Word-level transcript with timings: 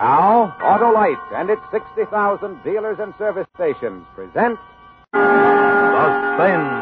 Now, 0.00 0.56
Autolite 0.62 1.20
and 1.34 1.50
its 1.50 1.60
60,000 1.70 2.64
dealers 2.64 2.96
and 3.00 3.12
service 3.18 3.46
stations 3.54 4.06
present 4.14 4.58
Suspense. 5.12 6.72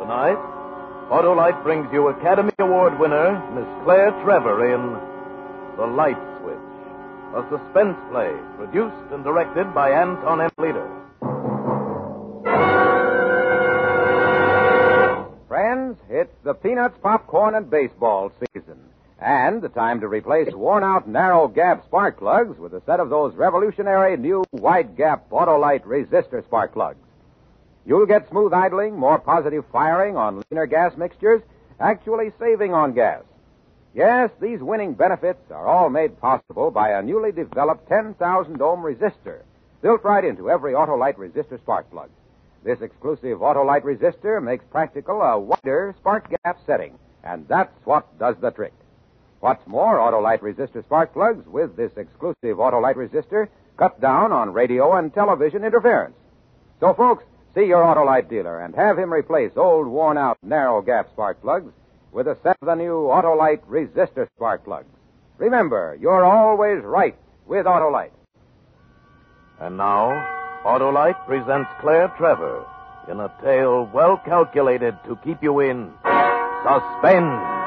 Tonight, 0.00 0.40
Autolite 1.10 1.62
brings 1.62 1.92
you 1.92 2.08
Academy 2.08 2.54
Award 2.58 2.98
winner 2.98 3.38
Miss 3.54 3.68
Claire 3.84 4.12
Trevor 4.24 4.72
in 4.72 4.96
The 5.76 5.84
Light 5.84 6.16
Switch, 6.40 6.56
a 7.36 7.44
suspense 7.52 7.98
play 8.10 8.32
produced 8.56 9.12
and 9.12 9.22
directed 9.22 9.74
by 9.74 9.90
Anton 9.90 10.40
M. 10.40 10.50
Leader. 10.56 10.88
Friends, 15.48 15.98
it's 16.08 16.32
the 16.44 16.54
Peanuts, 16.54 16.96
Popcorn, 17.02 17.56
and 17.56 17.68
Baseball 17.68 18.32
season. 18.40 18.51
And 19.22 19.62
the 19.62 19.68
time 19.68 20.00
to 20.00 20.08
replace 20.08 20.52
worn 20.52 20.82
out 20.82 21.06
narrow 21.06 21.46
gap 21.46 21.84
spark 21.84 22.18
plugs 22.18 22.58
with 22.58 22.74
a 22.74 22.82
set 22.86 22.98
of 22.98 23.08
those 23.08 23.36
revolutionary 23.36 24.16
new 24.16 24.42
wide 24.50 24.96
gap 24.96 25.30
Autolite 25.30 25.84
resistor 25.84 26.42
spark 26.42 26.72
plugs. 26.72 26.98
You'll 27.86 28.06
get 28.06 28.28
smooth 28.28 28.52
idling, 28.52 28.98
more 28.98 29.20
positive 29.20 29.64
firing 29.70 30.16
on 30.16 30.42
leaner 30.50 30.66
gas 30.66 30.96
mixtures, 30.96 31.40
actually 31.78 32.32
saving 32.40 32.74
on 32.74 32.94
gas. 32.94 33.22
Yes, 33.94 34.30
these 34.40 34.60
winning 34.60 34.94
benefits 34.94 35.52
are 35.52 35.68
all 35.68 35.88
made 35.88 36.20
possible 36.20 36.72
by 36.72 36.90
a 36.90 37.02
newly 37.02 37.30
developed 37.30 37.88
10,000 37.88 38.60
ohm 38.60 38.82
resistor 38.82 39.42
built 39.82 40.02
right 40.02 40.24
into 40.24 40.50
every 40.50 40.72
Autolite 40.72 41.16
resistor 41.16 41.60
spark 41.60 41.88
plug. 41.92 42.10
This 42.64 42.80
exclusive 42.80 43.38
Autolite 43.38 43.82
resistor 43.82 44.42
makes 44.42 44.64
practical 44.64 45.22
a 45.22 45.38
wider 45.38 45.94
spark 46.00 46.28
gap 46.42 46.58
setting, 46.66 46.98
and 47.22 47.46
that's 47.46 47.74
what 47.84 48.18
does 48.18 48.34
the 48.40 48.50
trick. 48.50 48.72
What's 49.42 49.66
more, 49.66 49.98
Autolite 49.98 50.38
resistor 50.38 50.84
spark 50.84 51.12
plugs 51.12 51.44
with 51.48 51.74
this 51.74 51.90
exclusive 51.96 52.58
Autolite 52.58 52.94
resistor 52.94 53.48
cut 53.76 54.00
down 54.00 54.30
on 54.30 54.52
radio 54.52 54.92
and 54.92 55.12
television 55.12 55.64
interference. 55.64 56.14
So, 56.78 56.94
folks, 56.94 57.24
see 57.52 57.64
your 57.64 57.82
Autolite 57.82 58.30
dealer 58.30 58.60
and 58.60 58.72
have 58.76 58.96
him 58.96 59.12
replace 59.12 59.50
old, 59.56 59.88
worn 59.88 60.16
out, 60.16 60.38
narrow 60.44 60.80
gap 60.80 61.08
spark 61.10 61.40
plugs 61.42 61.72
with 62.12 62.28
a 62.28 62.38
set 62.44 62.56
of 62.62 62.66
the 62.66 62.76
new 62.76 63.08
Autolite 63.08 63.64
resistor 63.68 64.28
spark 64.36 64.62
plugs. 64.62 64.94
Remember, 65.38 65.98
you're 66.00 66.24
always 66.24 66.84
right 66.84 67.16
with 67.44 67.66
Autolite. 67.66 68.12
And 69.58 69.76
now, 69.76 70.24
Autolite 70.64 71.26
presents 71.26 71.68
Claire 71.80 72.14
Trevor 72.16 72.64
in 73.10 73.18
a 73.18 73.34
tale 73.42 73.90
well 73.92 74.18
calculated 74.24 74.96
to 75.04 75.18
keep 75.24 75.42
you 75.42 75.58
in 75.58 75.92
suspense. 76.62 77.58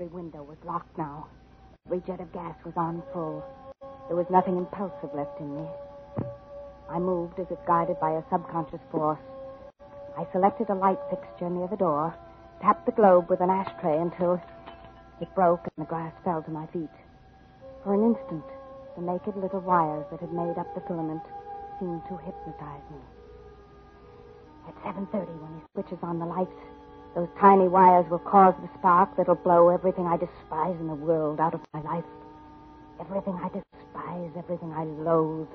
Every 0.00 0.06
window 0.06 0.42
was 0.42 0.56
locked 0.64 0.96
now. 0.96 1.26
Every 1.86 1.99
jet 2.10 2.20
of 2.20 2.32
gas 2.32 2.56
was 2.64 2.74
on 2.76 3.00
full. 3.12 3.44
There 4.08 4.16
was 4.16 4.26
nothing 4.30 4.56
impulsive 4.56 5.14
left 5.14 5.38
in 5.38 5.54
me. 5.54 5.64
I 6.90 6.98
moved 6.98 7.38
as 7.38 7.46
if 7.52 7.64
guided 7.66 8.00
by 8.00 8.18
a 8.18 8.24
subconscious 8.28 8.80
force. 8.90 9.20
I 10.18 10.26
selected 10.32 10.70
a 10.70 10.74
light 10.74 10.98
fixture 11.08 11.48
near 11.48 11.68
the 11.68 11.76
door, 11.76 12.12
tapped 12.60 12.84
the 12.84 12.98
globe 12.98 13.30
with 13.30 13.40
an 13.40 13.48
ashtray 13.48 13.96
until 13.96 14.42
it 15.20 15.32
broke 15.36 15.62
and 15.62 15.86
the 15.86 15.88
glass 15.88 16.12
fell 16.24 16.42
to 16.42 16.50
my 16.50 16.66
feet. 16.74 16.90
For 17.84 17.94
an 17.94 18.02
instant, 18.02 18.42
the 18.96 19.06
naked 19.06 19.36
little 19.36 19.60
wires 19.60 20.06
that 20.10 20.18
had 20.18 20.32
made 20.32 20.58
up 20.58 20.66
the 20.74 20.82
filament 20.90 21.22
seemed 21.78 22.02
to 22.08 22.18
hypnotize 22.18 22.90
me. 22.90 22.98
At 24.66 24.74
7.30, 24.82 25.30
when 25.38 25.60
he 25.60 25.62
switches 25.74 26.02
on 26.02 26.18
the 26.18 26.26
lights, 26.26 26.58
those 27.14 27.28
tiny 27.40 27.66
wires 27.66 28.06
will 28.08 28.20
cause 28.20 28.54
the 28.62 28.68
spark 28.78 29.16
that'll 29.16 29.34
blow 29.34 29.68
everything 29.68 30.06
I 30.06 30.16
despise 30.16 30.76
in 30.78 30.86
the 30.86 30.94
world 30.94 31.40
out 31.40 31.54
of 31.54 31.60
my 31.74 31.80
life. 31.82 32.04
Everything 33.00 33.34
I 33.42 33.48
despise, 33.48 34.30
everything 34.36 34.72
I 34.72 34.84
loathe, 34.84 35.48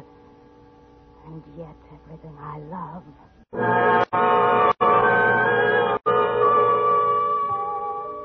and 1.27 1.41
yet 1.57 1.75
everything 2.03 2.35
I 2.39 2.57
love. 2.67 3.03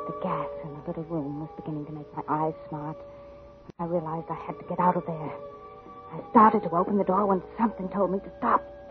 The 0.06 0.14
gas 0.22 0.48
in 0.64 0.74
the 0.74 0.80
little 0.88 1.04
room 1.04 1.40
was 1.40 1.50
beginning 1.56 1.86
to 1.86 1.92
make 1.92 2.12
my 2.16 2.22
eyes 2.28 2.54
smart. 2.68 2.96
I 3.78 3.84
realized 3.84 4.26
I 4.28 4.34
had 4.34 4.58
to 4.58 4.64
get 4.68 4.80
out 4.80 4.96
of 4.96 5.06
there. 5.06 5.32
I 6.12 6.20
started 6.30 6.64
to 6.64 6.70
open 6.74 6.98
the 6.98 7.04
door 7.04 7.26
when 7.26 7.40
something 7.56 7.88
told 7.90 8.10
me 8.10 8.18
to 8.18 8.30
stop. 8.38 8.60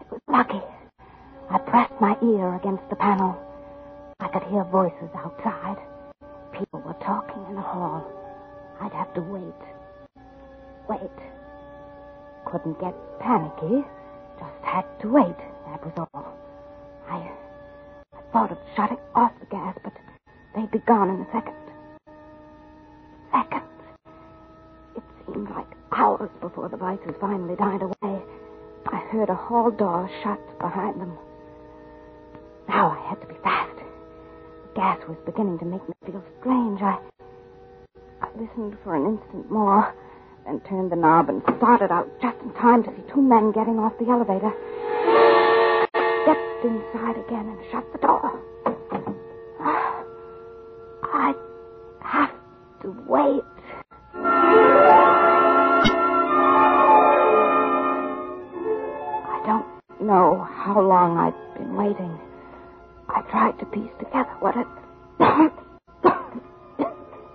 it 0.00 0.06
was 0.12 0.20
lucky. 0.28 0.62
Pressed 1.72 1.98
my 2.02 2.14
ear 2.22 2.54
against 2.56 2.86
the 2.90 2.96
panel. 2.96 3.34
I 4.20 4.28
could 4.28 4.42
hear 4.42 4.62
voices 4.64 5.08
outside. 5.16 5.78
People 6.52 6.82
were 6.82 6.92
talking 7.02 7.42
in 7.48 7.54
the 7.54 7.62
hall. 7.62 8.12
I'd 8.78 8.92
have 8.92 9.14
to 9.14 9.22
wait. 9.22 9.62
Wait. 10.86 11.18
Couldn't 12.44 12.78
get 12.78 12.92
panicky. 13.20 13.86
Just 14.38 14.62
had 14.62 14.84
to 15.00 15.08
wait. 15.08 15.38
That 15.66 15.82
was 15.82 15.94
all. 16.12 16.36
I, 17.08 17.30
I 18.12 18.20
thought 18.34 18.52
of 18.52 18.58
shutting 18.76 19.00
off 19.14 19.32
the 19.40 19.46
gas, 19.46 19.74
but 19.82 19.94
they'd 20.54 20.70
be 20.70 20.80
gone 20.80 21.08
in 21.08 21.22
a 21.22 21.32
second. 21.32 21.56
Seconds. 23.32 23.64
It 24.94 25.02
seemed 25.24 25.48
like 25.48 25.72
hours 25.90 26.28
before 26.38 26.68
the 26.68 26.76
voices 26.76 27.14
finally 27.18 27.56
died 27.56 27.80
away. 27.80 28.22
I 28.88 28.96
heard 29.10 29.30
a 29.30 29.34
hall 29.34 29.70
door 29.70 30.10
shut 30.22 30.58
behind 30.58 31.00
them. 31.00 31.16
Gas 34.82 34.98
was 35.06 35.16
beginning 35.24 35.56
to 35.60 35.64
make 35.64 35.88
me 35.88 35.94
feel 36.04 36.24
strange. 36.40 36.82
I, 36.82 36.98
I 38.20 38.26
listened 38.34 38.76
for 38.82 38.96
an 38.96 39.06
instant 39.06 39.48
more, 39.48 39.94
then 40.44 40.58
turned 40.68 40.90
the 40.90 40.96
knob 40.96 41.28
and 41.28 41.40
started 41.58 41.92
out 41.92 42.10
just 42.20 42.36
in 42.42 42.52
time 42.54 42.82
to 42.82 42.90
see 42.90 43.02
two 43.14 43.22
men 43.22 43.52
getting 43.52 43.78
off 43.78 43.96
the 44.00 44.08
elevator. 44.10 44.52
Stepped 46.24 46.64
inside 46.66 47.16
again 47.16 47.46
and 47.46 47.60
shut 47.70 47.84
the 47.92 47.98
door. 47.98 48.42
I 51.04 51.32
have 52.00 52.32
to 52.82 52.90
wait. 53.06 53.44
I 59.30 59.42
don't 59.46 59.66
know 60.02 60.44
how 60.50 60.80
long 60.80 61.18
I've 61.18 61.38
been 61.56 61.76
waiting. 61.76 62.18
I 63.08 63.22
tried 63.30 63.58
to 63.60 63.66
piece 63.66 63.90
together 63.98 64.30
what 64.40 64.54
had 64.54 64.66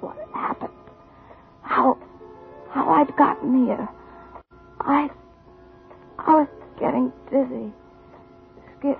what 0.02 0.18
had 0.18 0.34
happened. 0.34 0.74
How 1.62 1.98
how 2.72 2.90
I'd 2.90 3.16
gotten 3.18 3.66
here. 3.66 3.88
I 4.82 5.10
I 6.20 6.34
was 6.34 6.48
getting 6.80 7.12
dizzy. 7.32 7.72
Skip 8.80 9.00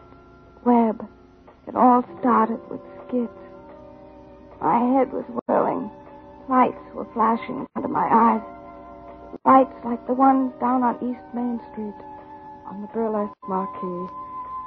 Webb. 0.66 1.08
It 1.68 1.76
all 1.76 2.04
started 2.20 2.60
with 2.70 2.82
skids. 3.08 3.30
My 4.62 4.80
head 4.98 5.12
was 5.14 5.26
whirling. 5.48 5.92
Lights 6.50 6.80
were 6.94 7.08
flashing 7.14 7.68
under 7.76 7.90
my 7.90 8.08
eyes. 8.10 8.42
Lights 9.46 9.76
like 9.84 10.06
the 10.08 10.14
ones 10.14 10.54
down 10.60 10.82
on 10.84 10.96
East 11.04 11.24
Main 11.34 11.60
Street. 11.72 11.94
on 12.70 12.82
the 12.82 12.88
burlesque 12.88 13.34
marquee, 13.48 14.14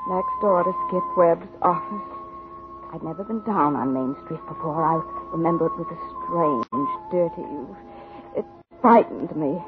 next 0.09 0.33
door 0.41 0.65
to 0.65 0.73
Skip 0.89 1.05
Webb's 1.17 1.49
office. 1.63 2.09
I'd 2.93 3.03
never 3.03 3.23
been 3.25 3.43
down 3.45 3.77
on 3.77 3.93
Main 3.95 4.17
Street 4.25 4.41
before. 4.49 4.83
I 4.83 4.99
remember 5.33 5.67
it 5.67 5.77
was 5.79 5.87
a 5.91 6.01
strange, 6.27 6.67
dirty. 7.11 7.47
It 8.37 8.45
frightened 8.81 9.35
me. 9.37 9.63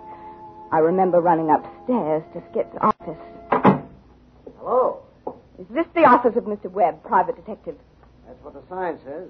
I 0.72 0.78
remember 0.78 1.20
running 1.20 1.50
upstairs 1.50 2.22
to 2.34 2.42
Skip's 2.50 2.76
office. 2.80 3.20
Hello. 4.58 5.02
Is 5.58 5.66
this 5.70 5.86
the 5.94 6.04
office 6.04 6.34
of 6.36 6.44
Mr. 6.44 6.70
Webb, 6.70 7.02
private 7.04 7.36
detective? 7.36 7.76
That's 8.26 8.42
what 8.42 8.54
the 8.54 8.62
sign 8.68 8.98
says. 9.04 9.28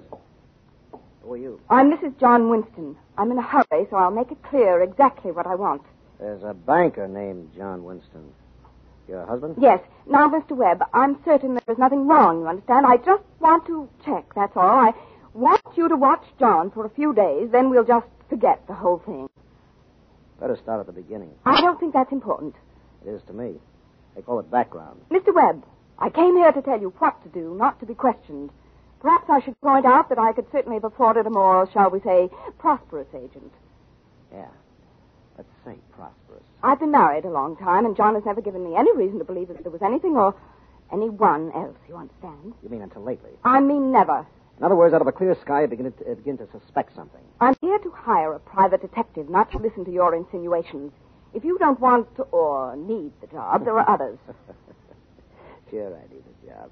Who 1.21 1.33
are 1.33 1.37
you? 1.37 1.59
I'm 1.69 1.91
Mrs. 1.91 2.17
John 2.19 2.49
Winston. 2.49 2.95
I'm 3.17 3.31
in 3.31 3.37
a 3.37 3.41
hurry, 3.41 3.87
so 3.89 3.97
I'll 3.97 4.11
make 4.11 4.31
it 4.31 4.41
clear 4.43 4.81
exactly 4.81 5.31
what 5.31 5.45
I 5.45 5.55
want. 5.55 5.83
There's 6.19 6.43
a 6.43 6.53
banker 6.53 7.07
named 7.07 7.51
John 7.55 7.83
Winston. 7.83 8.31
Your 9.07 9.25
husband? 9.25 9.55
Yes. 9.59 9.79
Now, 10.07 10.29
Mr. 10.29 10.51
Webb, 10.51 10.83
I'm 10.93 11.17
certain 11.25 11.59
there's 11.65 11.77
nothing 11.77 12.07
wrong, 12.07 12.41
you 12.41 12.47
understand? 12.47 12.85
I 12.85 12.97
just 12.97 13.23
want 13.39 13.65
to 13.67 13.89
check, 14.05 14.25
that's 14.35 14.55
all. 14.55 14.63
I 14.63 14.93
want 15.33 15.61
you 15.75 15.89
to 15.89 15.95
watch 15.95 16.23
John 16.39 16.71
for 16.71 16.85
a 16.85 16.89
few 16.89 17.13
days, 17.13 17.49
then 17.51 17.69
we'll 17.69 17.83
just 17.83 18.07
forget 18.29 18.65
the 18.67 18.73
whole 18.73 18.99
thing. 18.99 19.29
Better 20.39 20.57
start 20.61 20.79
at 20.79 20.87
the 20.87 20.93
beginning. 21.01 21.31
I 21.45 21.61
don't 21.61 21.79
think 21.79 21.93
that's 21.93 22.11
important. 22.11 22.55
It 23.05 23.09
is 23.09 23.21
to 23.27 23.33
me. 23.33 23.55
They 24.15 24.21
call 24.21 24.39
it 24.39 24.49
background. 24.51 25.01
Mr. 25.11 25.33
Webb, 25.33 25.63
I 25.99 26.09
came 26.09 26.35
here 26.35 26.51
to 26.51 26.61
tell 26.61 26.79
you 26.79 26.93
what 26.99 27.21
to 27.23 27.29
do, 27.29 27.55
not 27.57 27.79
to 27.79 27.85
be 27.85 27.93
questioned. 27.93 28.51
Perhaps 29.01 29.29
I 29.29 29.41
should 29.41 29.59
point 29.61 29.85
out 29.85 30.09
that 30.09 30.19
I 30.19 30.31
could 30.31 30.45
certainly 30.51 30.77
have 30.77 30.85
afforded 30.85 31.27
a 31.27 31.29
more, 31.29 31.69
shall 31.71 31.89
we 31.89 31.99
say, 32.01 32.29
prosperous 32.57 33.07
agent. 33.13 33.51
Yeah. 34.31 34.47
Let's 35.37 35.49
say 35.65 35.75
prosperous. 35.91 36.43
I've 36.63 36.79
been 36.79 36.91
married 36.91 37.25
a 37.25 37.29
long 37.29 37.57
time, 37.57 37.85
and 37.85 37.95
John 37.95 38.15
has 38.15 38.23
never 38.25 38.39
given 38.39 38.63
me 38.63 38.77
any 38.77 38.95
reason 38.95 39.19
to 39.19 39.25
believe 39.25 39.49
that 39.49 39.61
there 39.63 39.71
was 39.71 39.81
anything 39.81 40.15
or 40.15 40.33
anyone 40.93 41.51
else, 41.53 41.75
you 41.89 41.95
understand? 41.97 42.53
You 42.63 42.69
mean 42.69 42.81
until 42.81 43.03
lately? 43.03 43.31
I 43.43 43.59
mean 43.59 43.91
never. 43.91 44.25
In 44.57 44.63
other 44.63 44.75
words, 44.75 44.93
out 44.93 45.01
of 45.01 45.07
a 45.07 45.11
clear 45.11 45.35
sky, 45.41 45.61
you 45.63 45.67
begin 45.67 45.91
to, 45.91 46.11
uh, 46.11 46.15
begin 46.15 46.37
to 46.37 46.47
suspect 46.51 46.95
something. 46.95 47.19
I'm 47.41 47.55
here 47.59 47.79
to 47.79 47.91
hire 47.91 48.31
a 48.33 48.39
private 48.39 48.81
detective, 48.81 49.29
not 49.29 49.51
to 49.51 49.57
listen 49.57 49.83
to 49.85 49.91
your 49.91 50.15
insinuations. 50.15 50.93
If 51.33 51.43
you 51.43 51.57
don't 51.57 51.79
want 51.81 52.07
or 52.31 52.77
need 52.77 53.11
the 53.19 53.27
job, 53.27 53.65
there 53.65 53.77
are 53.77 53.89
others. 53.89 54.19
sure, 55.69 55.97
I 55.97 56.13
need 56.13 56.23
the 56.23 56.47
job. 56.47 56.71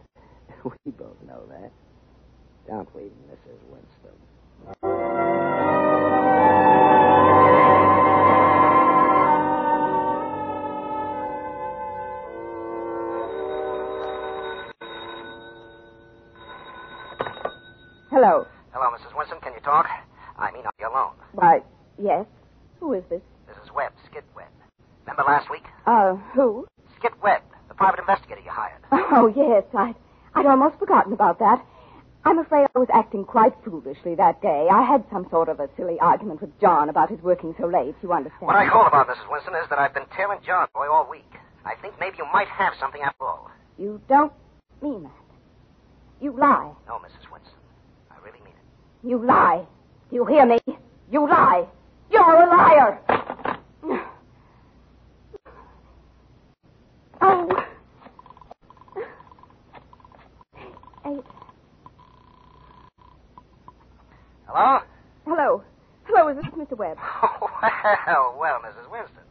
We 0.85 0.91
both 0.91 1.17
know 1.27 1.41
that. 1.49 1.71
Don't 2.67 2.87
we, 2.95 3.01
Mrs. 3.01 3.57
Winston? 3.71 4.15
About 31.31 31.39
that. 31.59 31.65
I'm 32.23 32.37
afraid 32.37 32.67
I 32.75 32.79
was 32.79 32.87
acting 32.93 33.25
quite 33.25 33.53
foolishly 33.65 34.13
that 34.15 34.41
day. 34.43 34.67
I 34.71 34.83
had 34.83 35.03
some 35.11 35.27
sort 35.31 35.49
of 35.49 35.59
a 35.59 35.67
silly 35.75 35.99
argument 35.99 36.39
with 36.41 36.51
John 36.61 36.89
about 36.89 37.09
his 37.09 37.19
working 37.21 37.55
so 37.59 37.65
late, 37.65 37.95
you 38.03 38.13
understand. 38.13 38.41
What 38.47 38.55
I 38.55 38.69
called 38.69 38.87
about, 38.87 39.07
Mrs. 39.07 39.29
Winston, 39.31 39.55
is 39.55 39.67
that 39.71 39.79
I've 39.79 39.93
been 39.93 40.05
tailing 40.15 40.37
John 40.45 40.67
Boy 40.73 40.87
all 40.87 41.09
week. 41.09 41.25
I 41.65 41.73
think 41.81 41.95
maybe 41.99 42.17
you 42.19 42.25
might 42.31 42.47
have 42.47 42.73
something 42.79 43.01
after 43.01 43.23
all. 43.23 43.49
You 43.79 43.99
don't 44.07 44.31
mean 44.83 45.03
that. 45.03 45.11
You 46.21 46.37
lie. 46.37 46.71
No, 46.87 46.95
Mrs. 46.99 47.31
Winston. 47.31 47.57
I 48.11 48.17
really 48.23 48.39
mean 48.43 48.53
it. 48.53 49.07
You 49.07 49.25
lie. 49.25 49.65
Do 50.11 50.15
you 50.15 50.25
hear 50.25 50.45
me? 50.45 50.59
You 51.11 51.27
lie. 51.27 51.65
You're 52.11 52.21
a 52.43 52.47
liar. 52.49 52.99
Oh. 57.23 57.47
Hey, 61.03 61.19
Hello? 64.47 64.79
hello. 65.25 65.63
Hello, 66.05 66.27
is 66.91 66.97
this 66.97 67.05
Mr. 67.07 67.41
Webb? 67.41 68.07
well, 68.07 68.35
well, 68.39 68.57
Mrs. 68.61 68.91
Winston. 68.91 69.23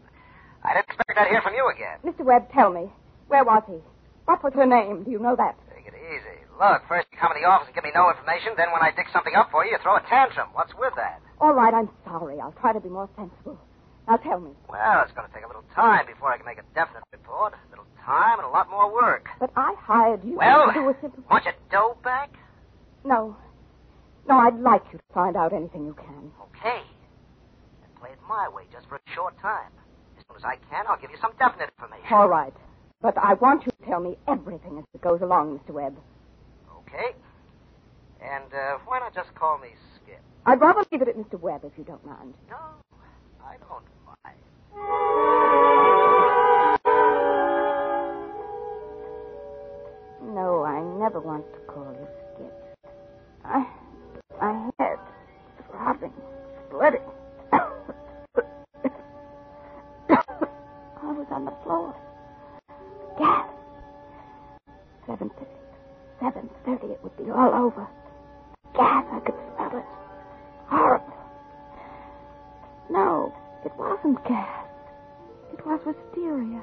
I 0.65 0.75
didn't 0.75 0.87
expect 0.89 1.19
I'd 1.19 1.29
hear 1.29 1.43
from 1.43 1.55
you 1.55 1.69
again. 1.73 1.99
Mr. 2.05 2.25
Webb, 2.25 2.53
tell 2.53 2.71
me. 2.73 2.91
Where 3.29 3.45
was 3.45 3.62
he? 3.67 3.79
What 4.27 4.43
was 4.45 4.53
her 4.55 4.67
name? 4.67 5.05
Do 5.05 5.11
you 5.11 5.19
know 5.19 5.35
that? 5.37 5.57
Take 5.75 5.87
it 5.87 5.95
easy. 5.97 6.37
Look, 6.61 6.83
first 6.89 7.09
you 7.12 7.19
come 7.19 7.33
to 7.33 7.41
the 7.41 7.49
office 7.49 7.67
and 7.69 7.75
give 7.75 7.85
me 7.85 7.91
no 7.95 8.11
information, 8.11 8.53
then 8.57 8.69
when 8.73 8.83
I 8.83 8.93
dig 8.93 9.09
something 9.12 9.33
up 9.35 9.51
for 9.51 9.65
you, 9.65 9.73
you 9.73 9.79
throw 9.83 9.97
a 9.97 10.05
tantrum. 10.05 10.49
What's 10.53 10.75
with 10.77 10.93
that? 10.97 11.21
All 11.41 11.55
right, 11.55 11.73
I'm 11.73 11.89
sorry. 12.05 12.39
I'll 12.41 12.53
try 12.61 12.73
to 12.75 12.81
be 12.81 12.89
more 12.91 13.09
sensible. 13.17 13.57
Now 14.06 14.17
tell 14.19 14.41
me. 14.41 14.51
Well, 14.69 15.01
it's 15.03 15.13
going 15.17 15.27
to 15.27 15.33
take 15.33 15.45
a 15.45 15.49
little 15.49 15.65
time 15.75 16.05
before 16.06 16.29
I 16.33 16.37
can 16.37 16.45
make 16.45 16.59
a 16.59 16.67
definite 16.75 17.05
report. 17.13 17.55
A 17.56 17.71
little 17.71 17.87
time 18.05 18.39
and 18.39 18.47
a 18.47 18.51
lot 18.51 18.69
more 18.69 18.93
work. 18.93 19.29
But 19.41 19.51
I 19.56 19.73
hired 19.81 20.23
you 20.25 20.37
Well, 20.37 20.69
to 20.69 20.75
do 20.75 20.89
a 20.91 20.95
simple. 21.01 21.25
want 21.31 21.45
your 21.45 21.55
dough 21.71 21.97
back? 22.05 22.31
No. 23.05 23.37
No, 24.29 24.37
I'd 24.39 24.59
like 24.61 24.83
you 24.93 24.99
to 24.99 25.05
find 25.15 25.37
out 25.37 25.53
anything 25.55 25.87
you 25.87 25.95
can. 25.95 26.31
Okay. 26.61 26.83
Play 28.00 28.11
it 28.12 28.19
my 28.26 28.49
way 28.49 28.62
just 28.73 28.88
for 28.88 28.97
a 28.97 29.00
short 29.14 29.38
time. 29.38 29.70
As 30.19 30.25
soon 30.26 30.37
as 30.37 30.44
I 30.44 30.56
can, 30.70 30.87
I'll 30.88 30.97
give 30.99 31.11
you 31.11 31.19
some 31.20 31.32
definite 31.38 31.69
information. 31.76 32.06
All 32.11 32.29
right. 32.29 32.55
But 33.02 33.19
I 33.19 33.35
want 33.35 33.67
you 33.67 33.73
to 33.73 33.87
tell 33.87 34.00
me 34.00 34.17
everything 34.26 34.79
as 34.79 34.85
it 34.94 35.02
goes 35.02 35.20
along, 35.20 35.58
Mr. 35.61 35.75
Webb. 35.75 35.99
Okay. 36.81 37.11
And 38.23 38.52
uh, 38.55 38.79
why 38.87 39.00
not 39.00 39.14
just 39.14 39.35
call 39.35 39.58
me 39.58 39.69
Skip? 39.97 40.23
I'd 40.47 40.61
rather 40.61 40.82
leave 40.91 41.02
it 41.02 41.08
at 41.08 41.17
Mr. 41.17 41.38
Webb 41.38 41.61
if 41.64 41.73
you 41.76 41.85
don't 41.85 42.05
mind. 42.06 42.35
No, 42.49 42.56
I 43.44 43.56
don't 43.58 43.85
mind. 44.25 44.41
No, 50.35 50.64
I 50.64 50.81
never 50.99 51.20
want 51.20 51.44
to 51.53 51.58
call 51.70 51.93
you 51.93 52.06
Skip. 52.35 52.93
I, 53.44 53.67
my 54.41 54.70
head 54.79 54.99
throbbing, 55.70 56.12
splitting. 56.69 57.03
On 61.31 61.44
the 61.44 61.55
floor. 61.65 61.94
Gas. 63.19 63.49
Seven 65.06 65.31
thirty. 65.31 65.51
Seven 66.20 66.51
thirty. 66.65 66.93
It 66.93 67.01
would 67.03 67.17
be 67.17 67.31
all 67.31 67.53
over. 67.55 67.87
Gas. 68.75 69.05
I 69.13 69.20
could 69.20 69.34
smell 69.55 69.79
it. 69.79 69.87
Horrible. 70.69 71.15
No, 72.91 73.32
it 73.65 73.72
wasn't 73.77 74.22
gas. 74.27 74.67
It 75.53 75.65
was 75.67 75.81
wisteria. 75.87 76.63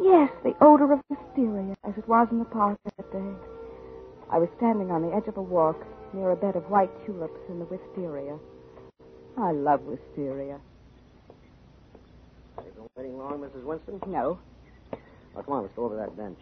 Yes, 0.00 0.30
the 0.44 0.54
odor 0.60 0.92
of 0.92 1.00
wisteria, 1.08 1.74
as 1.84 1.94
it 1.96 2.06
was 2.08 2.28
in 2.30 2.38
the 2.38 2.44
park 2.44 2.78
that 2.84 3.12
day. 3.12 3.32
I 4.30 4.38
was 4.38 4.48
standing 4.58 4.90
on 4.90 5.02
the 5.02 5.14
edge 5.14 5.28
of 5.28 5.36
a 5.36 5.42
walk 5.42 5.76
near 6.12 6.30
a 6.30 6.36
bed 6.36 6.56
of 6.56 6.70
white 6.70 6.90
tulips 7.06 7.40
in 7.48 7.58
the 7.58 7.64
wisteria. 7.64 8.38
I 9.38 9.52
love 9.52 9.82
wisteria. 9.82 10.60
Waiting 12.94 13.18
long, 13.18 13.40
Mrs. 13.40 13.64
Winston? 13.64 14.00
No. 14.06 14.38
Well, 15.34 15.42
come 15.44 15.54
on, 15.54 15.62
let's 15.62 15.74
go 15.74 15.84
over 15.84 15.96
that 15.96 16.16
bench. 16.16 16.38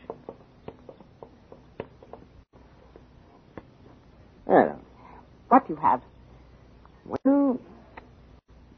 There 4.47 4.67
now. 4.67 4.81
What 5.49 5.69
you 5.69 5.77
have? 5.77 6.03
Well, 7.05 7.59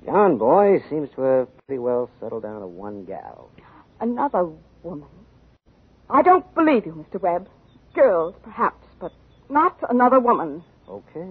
John 0.05 0.39
Boy 0.39 0.83
seems 0.89 1.09
to 1.17 1.23
have 1.23 1.49
pretty 1.67 1.79
well 1.79 2.09
settled 2.21 2.45
down 2.45 2.61
to 2.61 2.67
one 2.67 3.05
gal. 3.05 3.51
Another 4.01 4.49
woman. 4.83 5.09
I 6.09 6.23
don't 6.23 6.55
believe 6.55 6.87
you, 6.87 6.93
Mr. 6.93 7.21
Webb. 7.21 7.49
Girls, 7.95 8.35
perhaps, 8.43 8.87
but 9.01 9.13
not 9.49 9.79
another 9.89 10.21
woman. 10.21 10.63
Okay. 10.89 11.29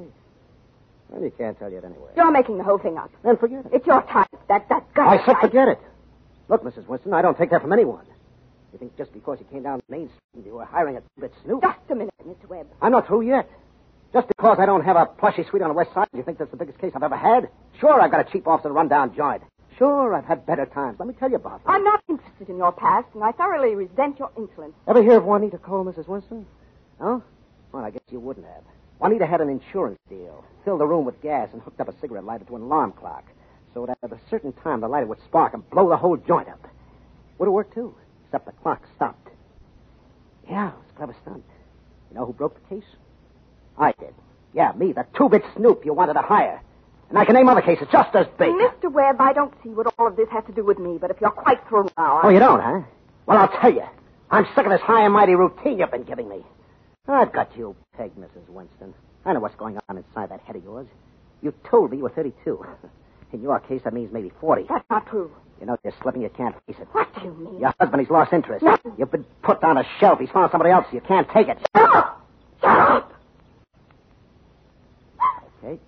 Well, 1.10 1.24
you 1.24 1.32
can't 1.38 1.58
tell 1.58 1.72
yet 1.72 1.86
anyway. 1.86 2.12
You're 2.16 2.32
making 2.32 2.58
the 2.58 2.64
whole 2.64 2.80
thing 2.80 2.98
up. 2.98 3.12
Then 3.24 3.38
forget 3.38 3.66
it. 3.66 3.72
It's 3.74 3.88
your 3.88 4.02
type. 4.02 4.28
That 4.50 4.68
that 4.70 4.94
guy. 4.94 5.18
I 5.18 5.26
said 5.26 5.36
forget 5.40 5.68
it. 5.68 5.80
Look, 6.48 6.64
Mrs. 6.64 6.88
Winston, 6.88 7.14
I 7.14 7.22
don't 7.22 7.38
take 7.38 7.50
that 7.52 7.62
from 7.62 7.74
anyone. 7.74 8.06
You 8.72 8.80
think 8.80 8.98
just 8.98 9.14
because 9.14 9.40
you 9.40 9.46
came 9.46 9.64
down 9.64 9.82
Main 9.90 10.10
Street 10.10 10.46
you 10.46 10.54
were 10.56 10.66
hiring 10.66 10.98
a 10.98 11.02
bit 11.20 11.34
snoop? 11.44 11.62
Just 11.62 11.80
a 11.90 11.96
minute, 11.96 12.14
Mr. 12.28 12.48
Webb. 12.48 12.68
I'm 12.82 12.92
not 12.92 13.08
through 13.08 13.22
yet. 13.22 13.50
Just 14.14 14.28
because 14.28 14.58
I 14.60 14.66
don't 14.66 14.84
have 14.84 14.96
a 14.96 15.06
plushy 15.06 15.44
suite 15.44 15.62
on 15.62 15.70
the 15.70 15.74
west 15.74 15.94
side, 15.94 16.08
you 16.14 16.24
think 16.24 16.38
that's 16.38 16.52
the 16.52 16.58
biggest 16.58 16.80
case 16.80 16.92
I've 16.96 17.04
ever 17.04 17.16
had? 17.18 17.50
Sure, 17.80 18.00
I've 18.00 18.12
got 18.12 18.28
a 18.28 18.32
cheap 18.32 18.48
office 18.48 18.66
and 18.66 18.76
run-down 18.76 19.16
joint. 19.16 19.44
Sure, 19.78 20.14
I've 20.14 20.26
had 20.26 20.46
better 20.46 20.66
times. 20.66 20.98
Let 21.00 21.08
me 21.08 21.14
tell 21.20 21.30
you 21.30 21.36
about 21.36 21.64
them. 21.64 21.74
I'm 21.74 21.84
not 21.84 22.02
interested 22.08 22.50
in 22.50 22.58
your 22.58 22.72
past, 22.72 23.08
and 23.14 23.24
I 23.24 23.32
thoroughly 23.32 23.76
resent 23.76 24.20
your 24.20 24.32
insolence. 24.38 24.74
Ever 24.88 25.02
hear 25.02 25.18
of 25.18 25.26
Juanita 25.26 25.58
Cole, 25.58 25.84
Mrs. 25.84 26.08
Winston? 26.08 26.46
No? 27.00 27.24
Well, 27.74 27.84
I 27.84 27.92
guess 27.92 28.02
you 28.10 28.20
wouldn't 28.22 28.46
have. 28.46 28.64
Juanita 29.00 29.26
had 29.26 29.42
an 29.42 29.50
insurance 29.50 30.00
deal. 30.10 30.46
Filled 30.64 30.80
the 30.80 30.86
room 30.86 31.04
with 31.04 31.22
gas 31.22 31.50
and 31.52 31.62
hooked 31.62 31.82
up 31.82 31.90
a 31.90 32.00
cigarette 32.00 32.24
lighter 32.24 32.46
to 32.46 32.56
an 32.56 32.62
alarm 32.62 32.94
clock. 32.94 33.26
So 33.76 33.86
that 33.86 33.98
at 34.02 34.12
a 34.14 34.20
certain 34.30 34.54
time 34.54 34.80
the 34.80 34.88
lighter 34.88 35.06
would 35.06 35.20
spark 35.26 35.54
and 35.54 35.70
blow 35.70 35.90
the 35.90 35.98
whole 35.98 36.16
joint 36.16 36.48
up. 36.48 36.66
Would 37.38 37.48
have 37.48 37.54
worked, 37.54 37.74
too. 37.74 37.94
except 38.26 38.46
the 38.46 38.54
clock 38.54 38.82
stopped. 38.96 39.28
Yeah, 40.50 40.70
it 40.70 40.76
was 40.76 40.86
a 40.94 40.98
clever 40.98 41.16
stunt. 41.22 41.44
You 42.10 42.16
know 42.18 42.26
who 42.26 42.32
broke 42.34 42.56
the 42.56 42.76
case? 42.76 42.88
I 43.78 43.92
did. 44.00 44.14
Yeah, 44.54 44.72
me, 44.78 44.94
the 44.94 45.06
two-bit 45.18 45.44
snoop 45.58 45.84
you 45.84 45.94
wanted 45.94 46.14
to 46.14 46.22
hire. 46.22 46.62
And 47.10 47.20
I 47.20 47.26
can 47.26 47.36
name 47.36 47.50
other 47.50 47.62
cases 47.62 47.88
just 47.92 48.16
as 48.16 48.28
big. 48.40 48.54
Mr. 48.54 48.90
Webb, 48.92 49.18
I 49.20 49.34
don't 49.34 49.54
see 49.62 49.70
what 49.70 49.94
all 50.00 50.08
of 50.08 50.16
this 50.16 50.30
has 50.32 50.46
to 50.46 50.54
do 50.54 50.64
with 50.64 50.80
me, 50.80 50.98
but 50.98 51.12
if 51.12 51.20
you're 51.20 51.30
quite 51.30 51.60
through 51.68 51.90
now, 51.98 52.22
Oh, 52.24 52.30
you 52.30 52.40
don't, 52.40 52.62
huh? 52.62 52.82
Well, 53.26 53.38
I'll 53.38 53.60
tell 53.60 53.74
you. 53.74 53.84
I'm 54.32 54.46
sick 54.56 54.66
of 54.66 54.72
this 54.72 54.82
high 54.82 55.04
and 55.04 55.14
mighty 55.14 55.36
routine 55.36 55.80
you've 55.80 55.92
been 55.92 56.04
giving 56.04 56.30
me. 56.30 56.44
I've 57.10 57.34
got 57.34 57.56
you 57.58 57.76
pegged, 57.98 58.18
Mrs. 58.18 58.48
Winston. 58.48 58.94
I 59.26 59.34
know 59.34 59.42
what's 59.42 59.56
going 59.56 59.78
on 59.90 59.98
inside 59.98 60.30
that 60.30 60.40
head 60.42 60.56
of 60.56 60.64
yours. 60.64 60.88
You 61.42 61.54
told 61.70 61.92
me 61.92 61.98
you 61.98 62.04
were 62.04 62.10
32. 62.10 62.66
In 63.34 63.42
your 63.42 63.60
case, 63.60 63.82
that 63.84 63.94
means 63.94 64.12
maybe 64.14 64.32
40. 64.40 64.66
That's 64.70 64.86
not 64.90 65.08
true. 65.08 65.32
You 65.60 65.66
know, 65.66 65.78
you're 65.84 65.94
slipping, 66.02 66.22
you 66.22 66.30
can't 66.30 66.56
face 66.68 66.78
it. 66.80 66.88
What 66.92 67.14
do 67.16 67.22
you 67.26 67.34
mean? 67.34 67.60
Your 67.60 67.74
husband, 67.80 68.02
he's 68.02 68.10
lost 68.10 68.34
interest. 68.34 68.64
No. 68.64 68.78
You've 68.98 69.12
been 69.12 69.26
put 69.44 69.64
on 69.64 69.78
a 69.78 69.84
shelf. 70.00 70.20
He's 70.20 70.30
found 70.30 70.52
somebody 70.52 70.72
else. 70.72 70.86
You 70.92 71.02
can't 71.02 71.28
take 71.30 71.48
it. 71.48 71.58
Shut 71.76 71.96
up! 71.96 72.28
Shut 72.62 72.70
up! 72.90 73.14
Okay. 75.64 75.80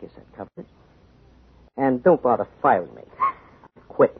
Guess 0.00 0.10
that 0.16 0.36
covers 0.36 0.50
it. 0.58 0.66
And 1.76 2.02
don't 2.02 2.22
bother 2.22 2.46
firing 2.62 2.94
me. 2.94 3.02
Quit. 3.88 4.16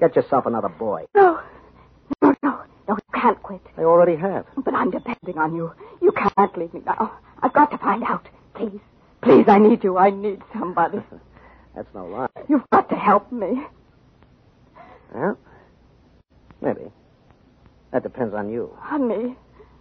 Get 0.00 0.14
yourself 0.16 0.46
another 0.46 0.68
boy. 0.68 1.06
No. 1.14 1.40
No, 2.22 2.34
no. 2.42 2.60
No, 2.88 2.94
you 2.96 3.20
can't 3.20 3.42
quit. 3.42 3.60
I 3.78 3.82
already 3.82 4.16
have. 4.16 4.46
But 4.56 4.74
I'm 4.74 4.90
depending 4.90 5.38
on 5.38 5.54
you. 5.54 5.72
You 6.02 6.12
can't 6.12 6.58
leave 6.58 6.74
me 6.74 6.82
now. 6.84 7.12
I've 7.42 7.52
got 7.52 7.70
to 7.70 7.78
find 7.78 8.02
out. 8.04 8.28
Please. 8.54 8.80
Please, 9.24 9.46
I 9.48 9.58
need 9.58 9.82
you. 9.82 9.96
I 9.98 10.10
need 10.10 10.42
somebody. 10.52 10.98
That's 11.74 11.88
no 11.94 12.06
lie. 12.06 12.28
You've 12.48 12.68
got 12.70 12.88
to 12.90 12.94
help 12.96 13.32
me. 13.32 13.62
Well, 15.14 15.38
maybe. 16.60 16.82
That 17.92 18.02
depends 18.02 18.34
on 18.34 18.50
you. 18.50 18.76
On 18.90 19.08
me. 19.08 19.36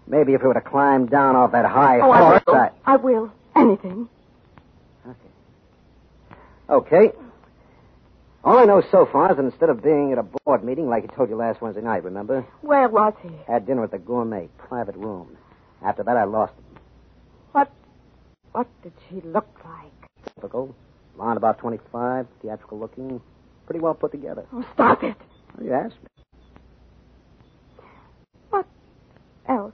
Maybe 0.07 0.33
if 0.33 0.41
we 0.41 0.47
were 0.47 0.53
to 0.53 0.61
climb 0.61 1.07
down 1.07 1.35
off 1.35 1.51
that 1.53 1.65
high 1.65 1.99
Oh, 1.99 2.11
I 2.11 2.17
horse, 2.19 2.43
will. 2.47 2.55
I... 2.55 2.69
I 2.85 2.95
will. 2.97 3.31
Anything. 3.55 4.09
Okay. 5.07 5.17
Okay. 6.69 7.11
All 8.43 8.57
I 8.57 8.65
know 8.65 8.81
so 8.91 9.05
far 9.11 9.31
is 9.31 9.37
that 9.37 9.43
instead 9.45 9.69
of 9.69 9.81
being 9.81 10.11
at 10.11 10.17
a 10.17 10.23
board 10.23 10.63
meeting 10.63 10.89
like 10.89 11.03
he 11.03 11.07
told 11.15 11.29
you 11.29 11.35
last 11.35 11.61
Wednesday 11.61 11.81
night, 11.81 12.03
remember? 12.03 12.45
Where 12.61 12.89
was 12.89 13.13
he? 13.23 13.29
Had 13.47 13.65
dinner 13.65 13.83
at 13.85 13.91
the 13.91 13.97
gourmet 13.99 14.49
private 14.57 14.95
room. 14.95 15.37
After 15.81 16.03
that, 16.03 16.17
I 16.17 16.25
lost 16.25 16.53
him. 16.55 16.62
What? 18.53 18.67
Did 18.83 18.93
she 19.09 19.21
look 19.21 19.47
like? 19.65 19.91
Typical. 20.35 20.75
Blonde 21.15 21.37
about 21.37 21.57
25, 21.59 22.25
theatrical 22.41 22.79
looking, 22.79 23.21
pretty 23.65 23.79
well 23.79 23.93
put 23.93 24.11
together. 24.11 24.45
Oh, 24.53 24.65
stop 24.73 25.03
it. 25.03 25.15
Well, 25.57 25.65
you 25.67 25.73
asked 25.73 25.95
me. 26.01 26.09
What 28.49 28.65
else? 29.47 29.73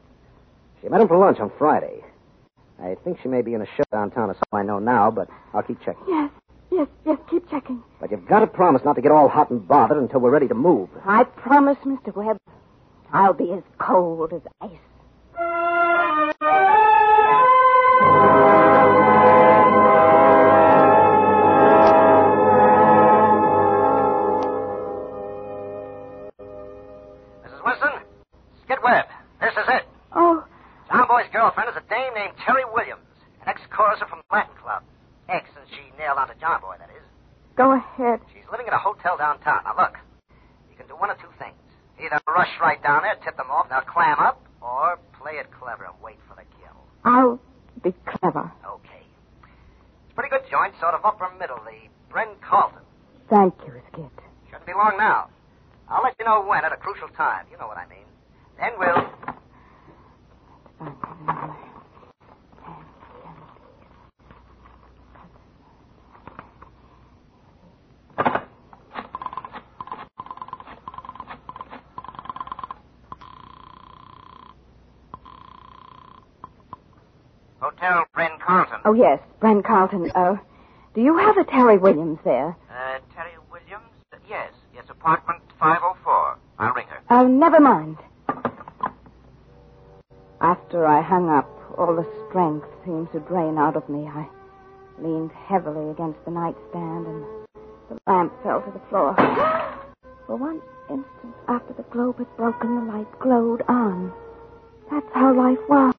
She 0.82 0.90
met 0.90 1.02
him 1.02 1.08
for 1.08 1.18
lunch 1.18 1.40
on 1.40 1.52
Friday. 1.58 2.04
I 2.82 2.96
think 3.04 3.20
she 3.22 3.28
may 3.30 3.42
be 3.42 3.54
in 3.54 3.62
a 3.62 3.66
show 3.78 3.84
downtown. 3.92 4.30
or 4.30 4.36
all 4.52 4.60
I 4.60 4.64
know 4.64 4.80
now, 4.80 5.12
but 5.12 5.30
I'll 5.54 5.64
keep 5.64 5.80
checking. 5.82 6.04
Yes. 6.08 6.32
Yes, 6.72 6.88
yes, 7.06 7.18
keep 7.30 7.50
checking. 7.50 7.84
But 8.00 8.12
you've 8.12 8.28
got 8.28 8.40
to 8.40 8.48
promise 8.48 8.84
not 8.86 8.96
to 8.96 9.02
get 9.02 9.12
all 9.12 9.28
hot 9.28 9.50
and 9.50 9.68
bothered 9.68 9.98
until 9.98 10.20
we're 10.22 10.30
ready 10.30 10.48
to 10.48 10.54
move. 10.54 10.90
I 11.06 11.24
promise, 11.24 11.78
Mr. 11.86 12.16
Webb, 12.16 12.38
I'll 13.12 13.34
be 13.34 13.52
as 13.52 13.64
cold 13.80 14.32
as 14.34 14.42
ice. 14.62 14.70
A 31.80 31.82
dame 31.88 32.12
named 32.14 32.36
Terry 32.44 32.68
Williams, 32.68 33.08
an 33.40 33.48
ex-choruser 33.48 34.04
from 34.12 34.20
the 34.20 34.36
Latin 34.36 34.52
Club. 34.60 34.84
Ex, 35.32 35.48
since 35.56 35.70
she 35.72 35.96
nailed 35.96 36.18
on 36.20 36.28
onto 36.28 36.36
John 36.42 36.60
Boy, 36.60 36.76
that 36.78 36.90
is. 36.92 37.06
go 37.56 37.72
ahead. 37.72 38.20
She's 38.36 38.44
living 38.52 38.68
in 38.68 38.74
a 38.74 38.78
hotel 38.78 39.16
downtown. 39.16 39.64
Now, 39.64 39.80
look, 39.80 39.96
you 40.70 40.76
can 40.76 40.88
do 40.92 40.96
one 41.00 41.10
of 41.10 41.16
two 41.24 41.32
things. 41.40 41.56
Either 42.04 42.20
rush 42.28 42.52
right 42.60 42.82
down 42.84 43.04
there, 43.04 43.16
tip 43.24 43.38
them 43.38 43.48
off, 43.50 43.72
and 43.72 43.72
they'll 43.72 43.88
clam 43.88 44.20
up, 44.20 44.44
or 44.60 45.00
play 45.22 45.40
it 45.40 45.48
clever 45.56 45.86
and 45.86 45.96
wait 46.04 46.20
for 46.28 46.36
the 46.36 46.44
kill. 46.60 46.76
I'll 47.08 47.40
be 47.84 47.96
clever. 48.04 48.52
Okay. 48.68 49.04
It's 50.04 50.12
a 50.12 50.16
pretty 50.16 50.32
good 50.36 50.44
joint, 50.52 50.74
sort 50.84 50.96
of 50.96 51.06
upper 51.06 51.32
middle, 51.40 51.64
the 51.64 51.88
Bren 52.12 52.36
Carlton. 52.44 52.84
Thank 53.30 53.56
you, 53.66 53.72
Skip. 53.94 54.12
Shouldn't 54.52 54.66
be 54.68 54.74
long 54.76 54.98
now. 54.98 55.30
I'll 55.88 56.04
let 56.04 56.16
you 56.20 56.26
know 56.26 56.44
when 56.44 56.66
at 56.66 56.74
a 56.74 56.78
crucial 56.78 57.08
time. 57.16 57.46
You 57.52 57.58
know 57.58 57.68
what 57.68 57.78
I 57.78 57.88
mean. 57.88 58.08
Then 58.60 58.72
we'll. 58.76 59.08
Hotel 77.70 78.06
Bren 78.16 78.40
Carlton. 78.40 78.80
Oh, 78.84 78.94
yes, 78.94 79.20
Brent 79.40 79.64
Carlton. 79.64 80.12
Uh, 80.16 80.38
do 80.96 81.02
you 81.02 81.18
have 81.18 81.38
a 81.38 81.44
Terry 81.44 81.78
Williams 81.78 82.18
there? 82.24 82.58
Uh, 82.72 82.98
Terry 83.14 83.34
Williams? 83.52 83.86
Yes, 84.28 84.52
yes, 84.74 84.86
apartment 84.90 85.42
504. 85.60 86.38
I'll 86.58 86.74
ring 86.74 86.88
her. 86.88 87.00
Oh, 87.12 87.28
never 87.28 87.60
mind. 87.60 87.98
After 90.42 90.88
I 90.88 91.02
hung 91.02 91.30
up, 91.30 91.48
all 91.78 91.96
the 91.96 92.08
strength 92.28 92.66
seemed 92.86 93.12
to 93.12 93.20
drain 93.20 93.58
out 93.60 93.76
of 93.76 93.88
me. 93.88 94.08
I 94.08 94.28
leaned 95.00 95.32
heavily 95.32 95.92
against 95.92 96.24
the 96.26 96.32
nightstand, 96.32 97.06
and 97.06 97.24
the 97.90 97.98
lamp 98.08 98.34
fell 98.42 98.62
to 98.62 98.72
the 98.72 98.82
floor. 98.90 99.14
For 100.26 100.36
one 100.36 100.60
instant 100.90 101.36
after 101.48 101.74
the 101.74 101.84
globe 101.84 102.18
had 102.18 102.36
broken, 102.36 102.88
the 102.88 102.92
light 102.94 103.20
glowed 103.20 103.62
on. 103.68 104.12
That's 104.90 105.14
how 105.14 105.36
life 105.36 105.60
was. 105.70 105.94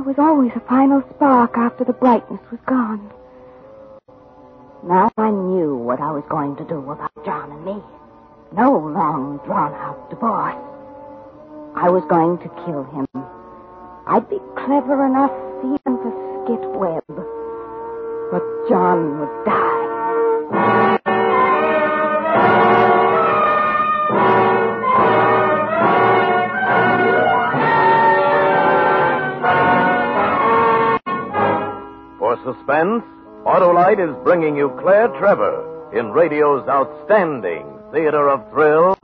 There 0.00 0.14
was 0.14 0.18
always 0.18 0.52
a 0.56 0.60
final 0.60 1.02
spark 1.10 1.58
after 1.58 1.84
the 1.84 1.92
brightness 1.92 2.40
was 2.50 2.58
gone. 2.64 3.12
Now 4.82 5.10
I 5.18 5.30
knew 5.30 5.76
what 5.76 6.00
I 6.00 6.10
was 6.10 6.24
going 6.30 6.56
to 6.56 6.64
do 6.64 6.90
about 6.90 7.12
John 7.22 7.52
and 7.52 7.64
me. 7.66 7.82
No 8.56 8.78
long, 8.78 9.42
drawn 9.44 9.74
out 9.74 10.08
divorce. 10.08 10.56
I 11.76 11.90
was 11.90 12.02
going 12.08 12.38
to 12.38 12.48
kill 12.64 12.84
him. 12.84 13.06
I'd 14.06 14.26
be 14.30 14.40
clever 14.56 15.04
enough 15.04 15.36
even 15.66 15.98
for 16.00 16.12
Skip 16.48 16.64
Webb. 16.80 17.04
But 18.32 18.70
John 18.70 19.20
would 19.20 19.44
die. 19.44 19.79
Autolite 33.90 34.08
is 34.08 34.24
bringing 34.24 34.56
you 34.56 34.70
Claire 34.80 35.08
Trevor 35.18 35.90
in 35.92 36.12
radio's 36.12 36.66
outstanding 36.68 37.66
theater 37.92 38.28
of 38.28 38.48
thrills, 38.52 38.96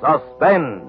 Suspense. 0.00 0.84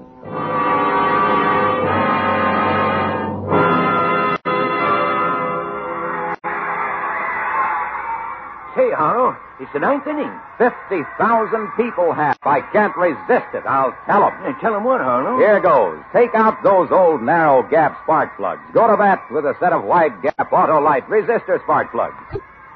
Hey, 8.74 8.90
Harlow, 8.90 9.36
it's 9.60 9.72
the 9.72 9.78
ninth 9.78 10.06
inning. 10.06 10.30
50,000 10.58 11.68
people 11.76 12.12
have. 12.12 12.36
I 12.42 12.60
can't 12.72 12.96
resist 12.96 13.54
it. 13.54 13.62
I'll 13.66 13.94
tell 14.06 14.24
'em. 14.24 14.56
tell 14.60 14.72
them 14.72 14.84
what, 14.84 15.00
Harlow? 15.00 15.38
Here 15.38 15.60
goes. 15.60 15.98
Take 16.12 16.34
out 16.34 16.62
those 16.62 16.90
old 16.90 17.22
narrow 17.22 17.62
gap 17.62 17.96
spark 18.02 18.36
plugs. 18.36 18.62
Go 18.72 18.88
to 18.88 18.96
bat 18.96 19.22
with 19.30 19.44
a 19.44 19.56
set 19.60 19.72
of 19.72 19.84
wide 19.84 20.22
gap 20.22 20.50
Autolite 20.50 21.06
resistor 21.06 21.62
spark 21.62 21.92
plugs. 21.92 22.14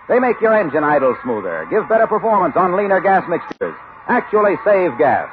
They 0.09 0.19
make 0.19 0.41
your 0.41 0.57
engine 0.59 0.85
idle 0.85 1.17
smoother, 1.23 1.67
give 1.71 1.89
better 1.89 2.07
performance 2.07 2.57
on 2.57 2.77
leaner 2.77 3.01
gas 3.01 3.29
mixtures, 3.29 3.75
actually 4.07 4.57
save 4.65 4.97
gas. 4.97 5.29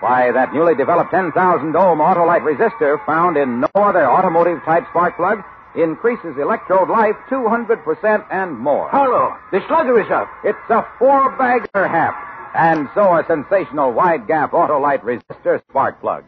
Why, 0.00 0.32
that 0.32 0.52
newly 0.52 0.74
developed 0.74 1.10
10,000 1.10 1.32
ohm 1.76 1.98
Autolite 1.98 2.42
resistor 2.42 3.04
found 3.06 3.36
in 3.36 3.60
no 3.60 3.68
other 3.74 4.06
automotive 4.06 4.62
type 4.64 4.84
spark 4.90 5.16
plug 5.16 5.44
increases 5.76 6.36
electrode 6.38 6.88
life 6.88 7.16
200% 7.30 8.26
and 8.30 8.56
more. 8.58 8.88
Harlow, 8.88 9.36
the 9.50 9.60
slugger 9.66 10.00
is 10.00 10.10
up. 10.10 10.28
It's 10.44 10.58
a 10.70 10.86
four 10.98 11.36
bagger 11.36 11.88
half, 11.88 12.14
And 12.54 12.88
so 12.94 13.02
are 13.02 13.26
sensational 13.26 13.92
wide 13.92 14.26
gap 14.26 14.52
Autolite 14.52 15.02
resistor 15.02 15.60
spark 15.68 16.00
plugs. 16.00 16.26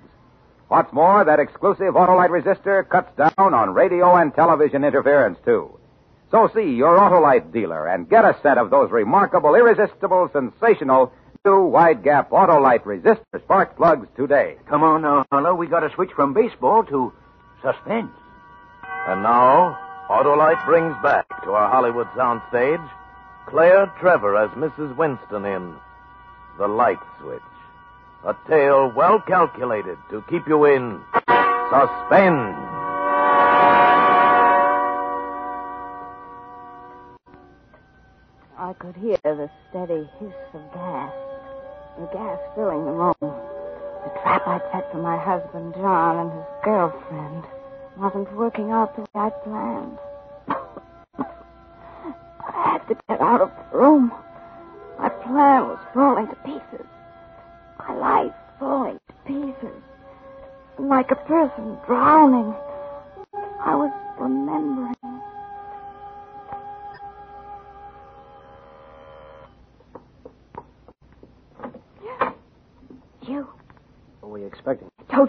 What's 0.68 0.92
more, 0.92 1.24
that 1.24 1.38
exclusive 1.38 1.94
Autolite 1.94 2.30
resistor 2.30 2.88
cuts 2.88 3.16
down 3.16 3.54
on 3.54 3.72
radio 3.72 4.16
and 4.16 4.34
television 4.34 4.84
interference, 4.84 5.38
too. 5.44 5.78
So 6.36 6.50
see 6.54 6.74
your 6.74 6.98
Autolite 6.98 7.50
dealer 7.50 7.86
and 7.86 8.10
get 8.10 8.26
a 8.26 8.36
set 8.42 8.58
of 8.58 8.68
those 8.68 8.90
remarkable, 8.90 9.54
irresistible, 9.54 10.28
sensational 10.34 11.10
new 11.46 11.64
wide 11.64 12.04
gap 12.04 12.28
Autolite 12.28 12.82
resistor 12.82 13.42
spark 13.42 13.74
plugs 13.74 14.06
today. 14.18 14.58
Come 14.68 14.82
on 14.82 15.00
now, 15.00 15.24
Harlow. 15.32 15.54
We 15.54 15.66
got 15.66 15.80
to 15.80 15.90
switch 15.94 16.10
from 16.14 16.34
baseball 16.34 16.84
to 16.84 17.10
suspense. 17.62 18.12
And 19.08 19.22
now, 19.22 19.78
Autolite 20.10 20.62
brings 20.66 20.94
back 21.02 21.26
to 21.44 21.52
our 21.52 21.70
Hollywood 21.70 22.08
soundstage 22.08 22.86
Claire 23.46 23.86
Trevor 23.98 24.36
as 24.36 24.50
Mrs. 24.50 24.94
Winston 24.94 25.46
in 25.46 25.74
The 26.58 26.68
Light 26.68 27.00
Switch. 27.18 27.40
A 28.26 28.36
tale 28.46 28.92
well 28.94 29.22
calculated 29.22 29.96
to 30.10 30.22
keep 30.28 30.46
you 30.46 30.66
in 30.66 31.00
suspense. 31.70 32.75
I 38.58 38.72
could 38.72 38.96
hear 38.96 39.18
the 39.22 39.50
steady 39.68 40.08
hiss 40.18 40.32
of 40.54 40.72
gas. 40.72 41.12
The 41.98 42.06
gas 42.06 42.38
filling 42.54 42.86
the 42.86 42.90
room. 42.90 43.14
The 43.20 44.10
trap 44.22 44.48
I'd 44.48 44.62
set 44.72 44.90
for 44.90 44.96
my 44.98 45.18
husband, 45.18 45.74
John, 45.74 46.16
and 46.16 46.32
his 46.32 46.46
girlfriend 46.64 47.44
wasn't 47.98 48.32
working 48.34 48.70
out 48.70 48.96
the 48.96 49.02
way 49.02 49.08
I'd 49.14 49.44
planned. 49.44 49.98
I 52.48 52.70
had 52.72 52.88
to 52.88 52.96
get 53.10 53.20
out 53.20 53.42
of 53.42 53.50
the 53.50 53.78
room. 53.78 54.10
My 54.98 55.10
plan 55.10 55.64
was 55.68 55.78
falling 55.92 56.28
to 56.28 56.36
pieces. 56.36 56.86
My 57.78 57.92
life 57.94 58.32
falling 58.58 58.98
to 59.08 59.14
pieces. 59.26 59.82
Like 60.78 61.10
a 61.10 61.16
person 61.16 61.76
drowning, 61.86 62.54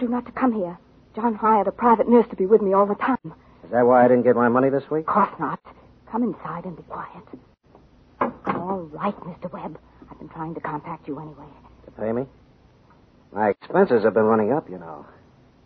not 0.08 0.26
to 0.26 0.32
come 0.32 0.54
here. 0.54 0.78
John 1.16 1.36
hired 1.36 1.68
a 1.68 1.72
private 1.72 2.08
nurse 2.10 2.28
to 2.30 2.36
be 2.36 2.46
with 2.46 2.62
me 2.62 2.74
all 2.74 2.86
the 2.86 2.96
time. 2.96 3.18
Is 3.64 3.72
that 3.72 3.86
why 3.86 4.06
I 4.06 4.08
didn't 4.08 4.24
get 4.24 4.36
my 4.36 4.50
money 4.50 4.70
this 4.70 4.90
week? 4.90 5.08
Of 5.08 5.14
course 5.14 5.40
not. 5.40 5.60
Come 6.12 6.24
inside 6.24 6.66
and 6.66 6.78
be 6.78 6.84
quiet. 6.84 7.24
All 8.22 8.88
right, 8.92 9.16
Mr. 9.22 9.52
Webb. 9.52 9.80
I've 10.10 10.20
been 10.20 10.30
trying 10.30 10.54
to 10.56 10.62
contact 10.62 11.08
you 11.08 11.20
anyway. 11.20 11.46
To 11.86 11.92
pay 11.92 12.12
me? 12.12 12.26
My 13.34 13.50
expenses 13.50 14.04
have 14.04 14.14
been 14.14 14.24
running 14.24 14.52
up, 14.54 14.70
you 14.70 14.78
know. 14.78 15.06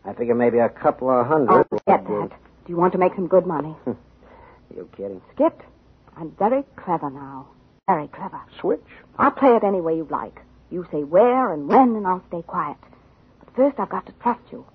I 0.04 0.14
figure 0.14 0.34
maybe 0.36 0.58
a 0.58 0.70
couple 0.70 1.10
of 1.10 1.26
Oh, 1.26 1.30
hundred. 1.30 1.68
forget 1.70 2.10
would- 2.10 2.32
that. 2.32 2.38
Do 2.66 2.74
you 2.74 2.78
want 2.78 2.94
to 2.94 3.00
make 3.00 3.14
some 3.16 3.28
good 3.28 3.46
money? 3.46 3.76
You 4.74 4.88
kidding? 4.96 5.22
Skip, 5.36 5.62
I'm 6.16 6.32
very 6.40 6.64
clever 6.78 7.10
now. 7.10 7.46
Very 7.90 8.08
clever. 8.08 8.40
Switch. 8.62 8.80
I'll 9.20 9.32
play 9.32 9.54
it 9.58 9.66
any 9.66 9.82
way 9.82 9.98
you 9.98 10.08
like. 10.10 10.40
You 10.70 10.88
say 10.94 11.04
where 11.04 11.52
and 11.52 11.68
when, 11.68 11.94
and 11.98 12.08
I'll 12.08 12.24
stay 12.30 12.42
quiet. 12.42 12.78
First, 13.56 13.80
I've 13.80 13.90
got 13.90 14.06
to 14.06 14.14
trust 14.22 14.42
you. 14.52 14.66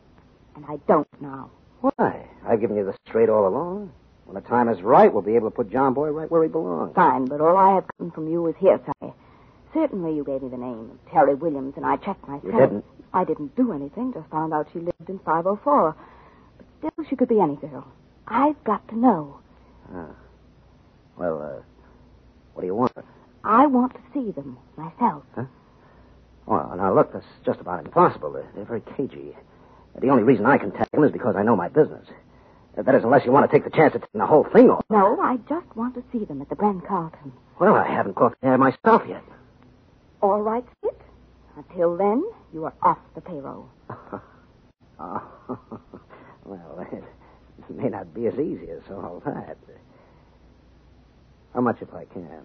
And 0.54 0.64
I 0.66 0.76
don't 0.88 1.06
now. 1.20 1.50
Why? 1.80 2.28
I've 2.46 2.60
given 2.60 2.76
you 2.76 2.84
the 2.84 2.94
straight 3.06 3.28
all 3.28 3.46
along. 3.46 3.92
When 4.24 4.34
the 4.34 4.48
time 4.48 4.68
is 4.68 4.82
right, 4.82 5.12
we'll 5.12 5.22
be 5.22 5.36
able 5.36 5.50
to 5.50 5.54
put 5.54 5.70
John 5.70 5.94
Boy 5.94 6.08
right 6.10 6.30
where 6.30 6.42
he 6.42 6.48
belongs. 6.48 6.94
Fine, 6.94 7.26
but 7.26 7.40
all 7.40 7.56
I 7.56 7.74
have 7.74 7.84
gotten 7.98 8.10
from 8.10 8.28
you 8.28 8.46
is 8.48 8.56
hearsay. 8.58 9.14
Certainly 9.72 10.16
you 10.16 10.24
gave 10.24 10.42
me 10.42 10.48
the 10.48 10.56
name 10.56 10.90
of 10.90 11.12
Terry 11.12 11.34
Williams, 11.34 11.74
and 11.76 11.84
I 11.86 11.96
checked 11.96 12.26
myself. 12.26 12.44
You 12.44 12.52
didn't. 12.52 12.84
I 13.12 13.24
didn't 13.24 13.54
do 13.56 13.72
anything, 13.72 14.12
just 14.12 14.28
found 14.30 14.52
out 14.52 14.68
she 14.72 14.80
lived 14.80 15.08
in 15.08 15.18
504. 15.20 15.94
But 16.56 16.66
still, 16.78 17.04
she 17.08 17.16
could 17.16 17.28
be 17.28 17.40
any 17.40 17.56
girl. 17.56 17.86
I've 18.26 18.62
got 18.64 18.86
to 18.88 18.98
know. 18.98 19.38
Ah. 19.94 20.08
Well, 21.16 21.40
uh, 21.40 21.62
what 22.54 22.62
do 22.62 22.66
you 22.66 22.74
want? 22.74 22.92
I 23.44 23.66
want 23.66 23.94
to 23.94 24.00
see 24.12 24.32
them 24.32 24.58
myself. 24.76 25.22
Well, 26.46 26.72
now 26.76 26.94
look, 26.94 27.12
that's 27.12 27.26
just 27.44 27.60
about 27.60 27.84
impossible. 27.84 28.32
They're, 28.32 28.48
they're 28.54 28.64
very 28.64 28.82
cagey. 28.96 29.34
The 30.00 30.08
only 30.08 30.22
reason 30.22 30.46
I 30.46 30.58
can 30.58 30.70
tag 30.72 30.88
them 30.92 31.04
is 31.04 31.10
because 31.10 31.34
I 31.36 31.42
know 31.42 31.56
my 31.56 31.68
business. 31.68 32.06
That 32.76 32.94
is, 32.94 33.04
unless 33.04 33.24
you 33.24 33.32
want 33.32 33.50
to 33.50 33.56
take 33.56 33.64
the 33.64 33.70
chance 33.74 33.94
of 33.94 34.02
taking 34.02 34.20
the 34.20 34.26
whole 34.26 34.44
thing 34.52 34.68
off. 34.68 34.84
No, 34.90 35.18
I 35.20 35.38
just 35.48 35.74
want 35.74 35.94
to 35.94 36.04
see 36.12 36.24
them 36.26 36.42
at 36.42 36.50
the 36.50 36.56
Bren 36.56 36.86
Carlton. 36.86 37.32
Well, 37.58 37.74
I 37.74 37.88
haven't 37.88 38.14
caught 38.14 38.38
the 38.40 38.48
air 38.48 38.58
myself 38.58 39.02
yet. 39.08 39.22
All 40.20 40.42
right, 40.42 40.64
Skip. 40.78 41.02
Until 41.56 41.96
then, 41.96 42.22
you 42.52 42.64
are 42.66 42.74
off 42.82 42.98
the 43.14 43.22
payroll. 43.22 43.70
oh. 45.00 45.22
well, 46.44 46.86
it 46.92 47.74
may 47.74 47.88
not 47.88 48.12
be 48.12 48.26
as 48.26 48.34
easy 48.34 48.68
as 48.70 48.82
all 48.90 49.22
that. 49.24 49.56
How 51.54 51.62
much 51.62 51.78
if 51.80 51.94
I 51.94 52.04
can? 52.04 52.42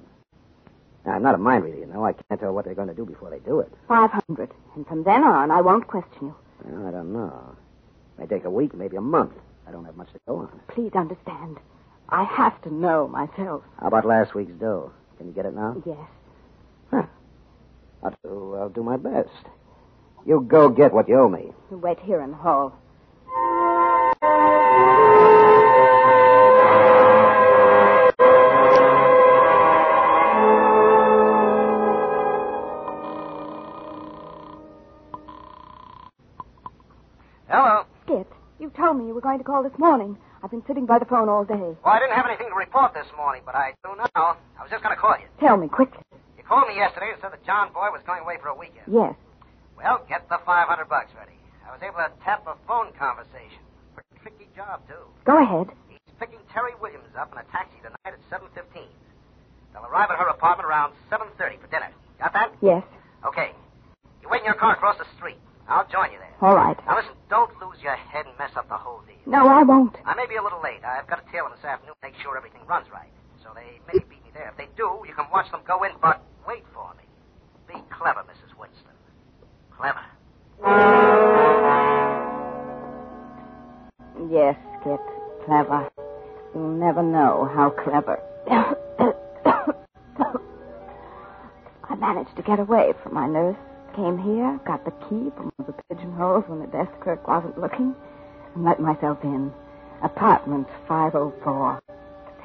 Now, 1.06 1.14
I'm 1.14 1.24
not 1.24 1.36
a 1.36 1.38
mind 1.40 1.64
reader, 1.64 1.80
you 1.80 1.88
know. 1.88 2.06
I 2.06 2.14
can't 2.14 2.40
tell 2.40 2.54
what 2.54 2.66
they're 2.66 2.76
going 2.76 2.88
to 2.88 2.94
do 2.94 3.06
before 3.06 3.30
they 3.30 3.40
do 3.40 3.60
it. 3.60 3.72
500. 3.88 4.52
And 4.76 4.86
from 4.88 5.04
then 5.04 5.24
on, 5.24 5.50
I 5.52 5.62
won't 5.62 5.88
question 5.88 6.28
you. 6.28 6.36
Well, 6.64 6.88
I 6.88 6.92
don't 6.92 7.12
know. 7.12 7.56
May 8.20 8.28
take 8.28 8.46
a 8.46 8.50
week, 8.52 8.74
maybe 8.76 8.98
a 8.98 9.02
month. 9.02 9.34
I 9.68 9.72
don't 9.72 9.86
have 9.86 9.96
much 9.96 10.12
to 10.14 10.20
go 10.28 10.38
on. 10.38 10.60
Please 10.68 10.92
understand. 10.94 11.58
I 12.10 12.24
have 12.24 12.62
to 12.64 12.74
know 12.74 13.08
myself. 13.08 13.64
How 13.80 13.88
about 13.88 14.06
last 14.06 14.36
week's 14.36 14.54
dough? 14.54 14.92
Can 15.18 15.28
you 15.28 15.34
get 15.34 15.46
it 15.46 15.56
now? 15.56 15.82
Yes. 15.86 15.98
I'll 18.04 18.16
do, 18.24 18.56
I'll 18.56 18.70
do 18.70 18.84
my 18.84 18.98
best. 18.98 19.30
You 20.26 20.42
go 20.42 20.70
get 20.70 20.94
what 20.94 21.08
you 21.08 21.20
owe 21.20 21.30
me. 21.30 21.52
You 21.70 21.78
wait 21.78 22.00
here 22.00 22.22
in 22.22 22.32
the 22.32 22.38
hall. 22.38 22.76
Were 39.22 39.30
going 39.30 39.38
to 39.38 39.46
call 39.46 39.62
this 39.62 39.78
morning. 39.78 40.18
I've 40.42 40.50
been 40.50 40.66
sitting 40.66 40.90
by 40.90 40.98
the 40.98 41.06
phone 41.06 41.30
all 41.30 41.46
day. 41.46 41.54
Well, 41.86 41.94
I 41.94 42.02
didn't 42.02 42.18
have 42.18 42.26
anything 42.26 42.50
to 42.50 42.58
report 42.58 42.98
this 42.98 43.06
morning, 43.16 43.46
but 43.46 43.54
I 43.54 43.78
do 43.86 43.94
now. 43.94 44.10
I 44.58 44.66
was 44.66 44.74
just 44.74 44.82
going 44.82 44.96
to 44.96 45.00
call 45.00 45.14
you. 45.22 45.30
Tell 45.38 45.58
me 45.58 45.70
quickly. 45.70 46.02
You 46.38 46.44
called 46.44 46.66
me 46.68 46.74
yesterday 46.82 47.14
and 47.14 47.22
said 47.22 47.30
that 47.30 47.46
John 47.46 47.70
Boy 47.70 47.94
was 47.94 48.02
going 48.10 48.26
away 48.26 48.42
for 48.42 48.50
a 48.50 48.58
weekend. 48.58 48.90
Yes. 48.90 49.14
Well, 49.78 50.02
get 50.10 50.26
the 50.26 50.42
500 50.42 50.90
bucks 50.90 51.14
ready. 51.14 51.38
I 51.62 51.70
was 51.70 51.86
able 51.86 52.02
to 52.02 52.10
tap 52.26 52.42
a 52.50 52.58
phone 52.66 52.90
conversation. 52.98 53.62
Pretty 53.94 54.10
tricky 54.26 54.50
job, 54.58 54.82
too. 54.90 55.06
Go 55.30 55.38
ahead. 55.38 55.70
He's 55.86 56.02
picking 56.18 56.42
Terry 56.50 56.74
Williams 56.82 57.14
up 57.14 57.30
in 57.32 57.38
a 57.38 57.46
taxi 57.54 57.78
tonight 57.86 58.18
at 58.18 58.22
7.15. 58.34 58.58
They'll 59.74 59.86
arrive 59.86 60.10
at 60.10 60.18
her 60.18 60.34
apartment 60.34 60.66
around 60.66 60.98
7.30 61.14 61.62
for 61.62 61.70
dinner. 61.70 61.94
Got 62.18 62.34
that? 62.34 62.50
Yes. 62.62 62.82
Okay. 63.22 63.54
You 64.26 64.30
wait 64.34 64.42
in 64.42 64.50
your 64.50 64.58
car 64.58 64.74
across 64.74 64.98
the 64.98 65.06
street. 65.18 65.38
I'll 65.72 65.88
join 65.88 66.12
you 66.12 66.20
there. 66.20 66.36
All 66.44 66.56
right. 66.56 66.76
Now, 66.86 67.00
listen, 67.00 67.16
don't 67.30 67.50
lose 67.64 67.80
your 67.82 67.96
head 67.96 68.26
and 68.28 68.36
mess 68.38 68.52
up 68.60 68.68
the 68.68 68.76
whole 68.76 69.02
deal. 69.08 69.16
No, 69.26 69.48
I 69.48 69.64
won't. 69.64 69.96
I 70.06 70.14
may 70.16 70.28
be 70.28 70.36
a 70.36 70.44
little 70.44 70.62
late. 70.62 70.84
I've 70.84 71.08
got 71.08 71.24
to 71.24 71.32
tail 71.32 71.46
them 71.48 71.56
this 71.56 71.64
afternoon 71.64 71.96
to 71.96 72.04
make 72.04 72.20
sure 72.22 72.36
everything 72.36 72.62
runs 72.68 72.88
right. 72.92 73.08
So 73.42 73.56
they 73.56 73.80
may 73.88 73.98
beat 74.12 74.22
me 74.28 74.32
there. 74.34 74.50
If 74.52 74.58
they 74.58 74.68
do, 74.76 75.00
you 75.08 75.16
can 75.16 75.32
watch 75.32 75.50
them 75.50 75.62
go 75.66 75.84
in, 75.84 75.92
but 76.02 76.22
wait 76.46 76.64
for 76.76 76.92
me. 77.00 77.08
Be 77.72 77.80
clever, 77.90 78.22
Mrs. 78.28 78.52
Winston. 78.60 78.92
Clever. 79.72 80.04
Yes, 84.30 84.60
Skip. 84.82 85.00
Clever. 85.46 85.90
You'll 86.54 86.76
never 86.76 87.02
know 87.02 87.50
how 87.56 87.70
clever. 87.72 88.20
I 91.90 91.96
managed 91.96 92.36
to 92.36 92.44
get 92.44 92.60
away 92.60 92.94
from 93.04 93.14
my 93.14 93.28
nurse. 93.28 93.56
Came 93.96 94.18
here, 94.18 94.58
got 94.66 94.86
the 94.86 94.92
key 95.10 95.32
from 95.36 95.52
the 95.58 95.74
pigeonholes 95.90 96.46
when 96.48 96.62
the 96.62 96.68
desk 96.68 96.92
clerk 97.02 97.28
wasn't 97.28 97.60
looking, 97.60 97.94
and 98.56 98.64
let 98.64 98.80
myself 98.80 99.18
in. 99.22 99.52
Apartment 100.02 100.66
504. 100.88 101.82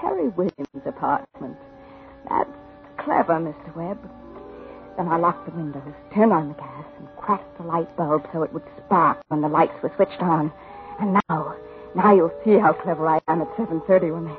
Terry 0.01 0.29
Williams' 0.31 0.85
apartment. 0.85 1.57
That's 2.29 2.51
clever, 2.99 3.35
Mr. 3.35 3.77
Webb. 3.77 3.99
Then 4.97 5.07
I 5.07 5.19
locked 5.19 5.47
the 5.47 5.53
windows, 5.57 5.95
turned 6.13 6.33
on 6.33 6.49
the 6.49 6.55
gas, 6.55 6.85
and 6.99 7.09
cracked 7.17 7.57
the 7.59 7.65
light 7.65 7.97
bulb 7.97 8.27
so 8.33 8.43
it 8.43 8.53
would 8.53 8.65
spark 8.85 9.23
when 9.29 9.41
the 9.41 9.49
lights 9.49 9.81
were 9.85 9.93
switched 9.95 10.21
on. 10.21 10.51
And 11.01 11.21
now, 11.29 11.55
now 11.95 12.13
you'll 12.13 12.35
see 12.45 12.59
how 12.59 12.73
clever 12.73 13.07
I 13.07 13.21
am 13.29 13.43
at 13.43 13.49
7.30 13.57 14.13
when 14.13 14.25
they... 14.25 14.37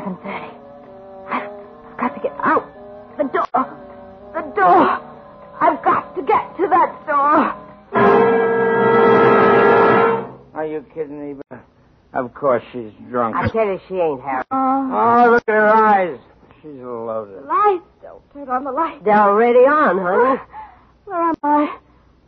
7.30. 0.00 0.54
I've, 1.28 1.50
I've 1.90 1.98
got 1.98 2.14
to 2.14 2.20
get 2.20 2.36
out. 2.38 2.70
The 3.18 3.24
door. 3.24 3.76
The 4.34 4.42
door. 4.54 5.03
I've 5.60 5.82
got 5.82 6.14
to 6.16 6.22
get 6.22 6.56
to 6.56 6.68
that 6.68 7.06
door. 7.06 8.54
Are 10.54 10.66
you 10.66 10.84
kidding 10.94 11.36
me? 11.36 11.40
Of 12.12 12.32
course 12.34 12.62
she's 12.72 12.92
drunk. 13.10 13.34
I 13.36 13.48
tell 13.48 13.66
you, 13.66 13.80
she 13.88 13.94
ain't, 13.94 14.20
Harry. 14.22 14.44
Oh, 14.50 14.90
Oh, 15.26 15.30
look 15.32 15.44
at 15.48 15.52
her 15.54 15.66
eyes. 15.68 16.18
She's 16.62 16.70
loaded. 16.80 17.44
lights. 17.44 17.82
Don't 18.02 18.22
turn 18.32 18.48
on 18.48 18.64
the 18.64 18.70
lights. 18.72 19.02
They're 19.04 19.14
already 19.18 19.58
on, 19.60 19.98
honey. 19.98 20.40
Where 21.04 21.20
am 21.22 21.34
I? 21.42 21.78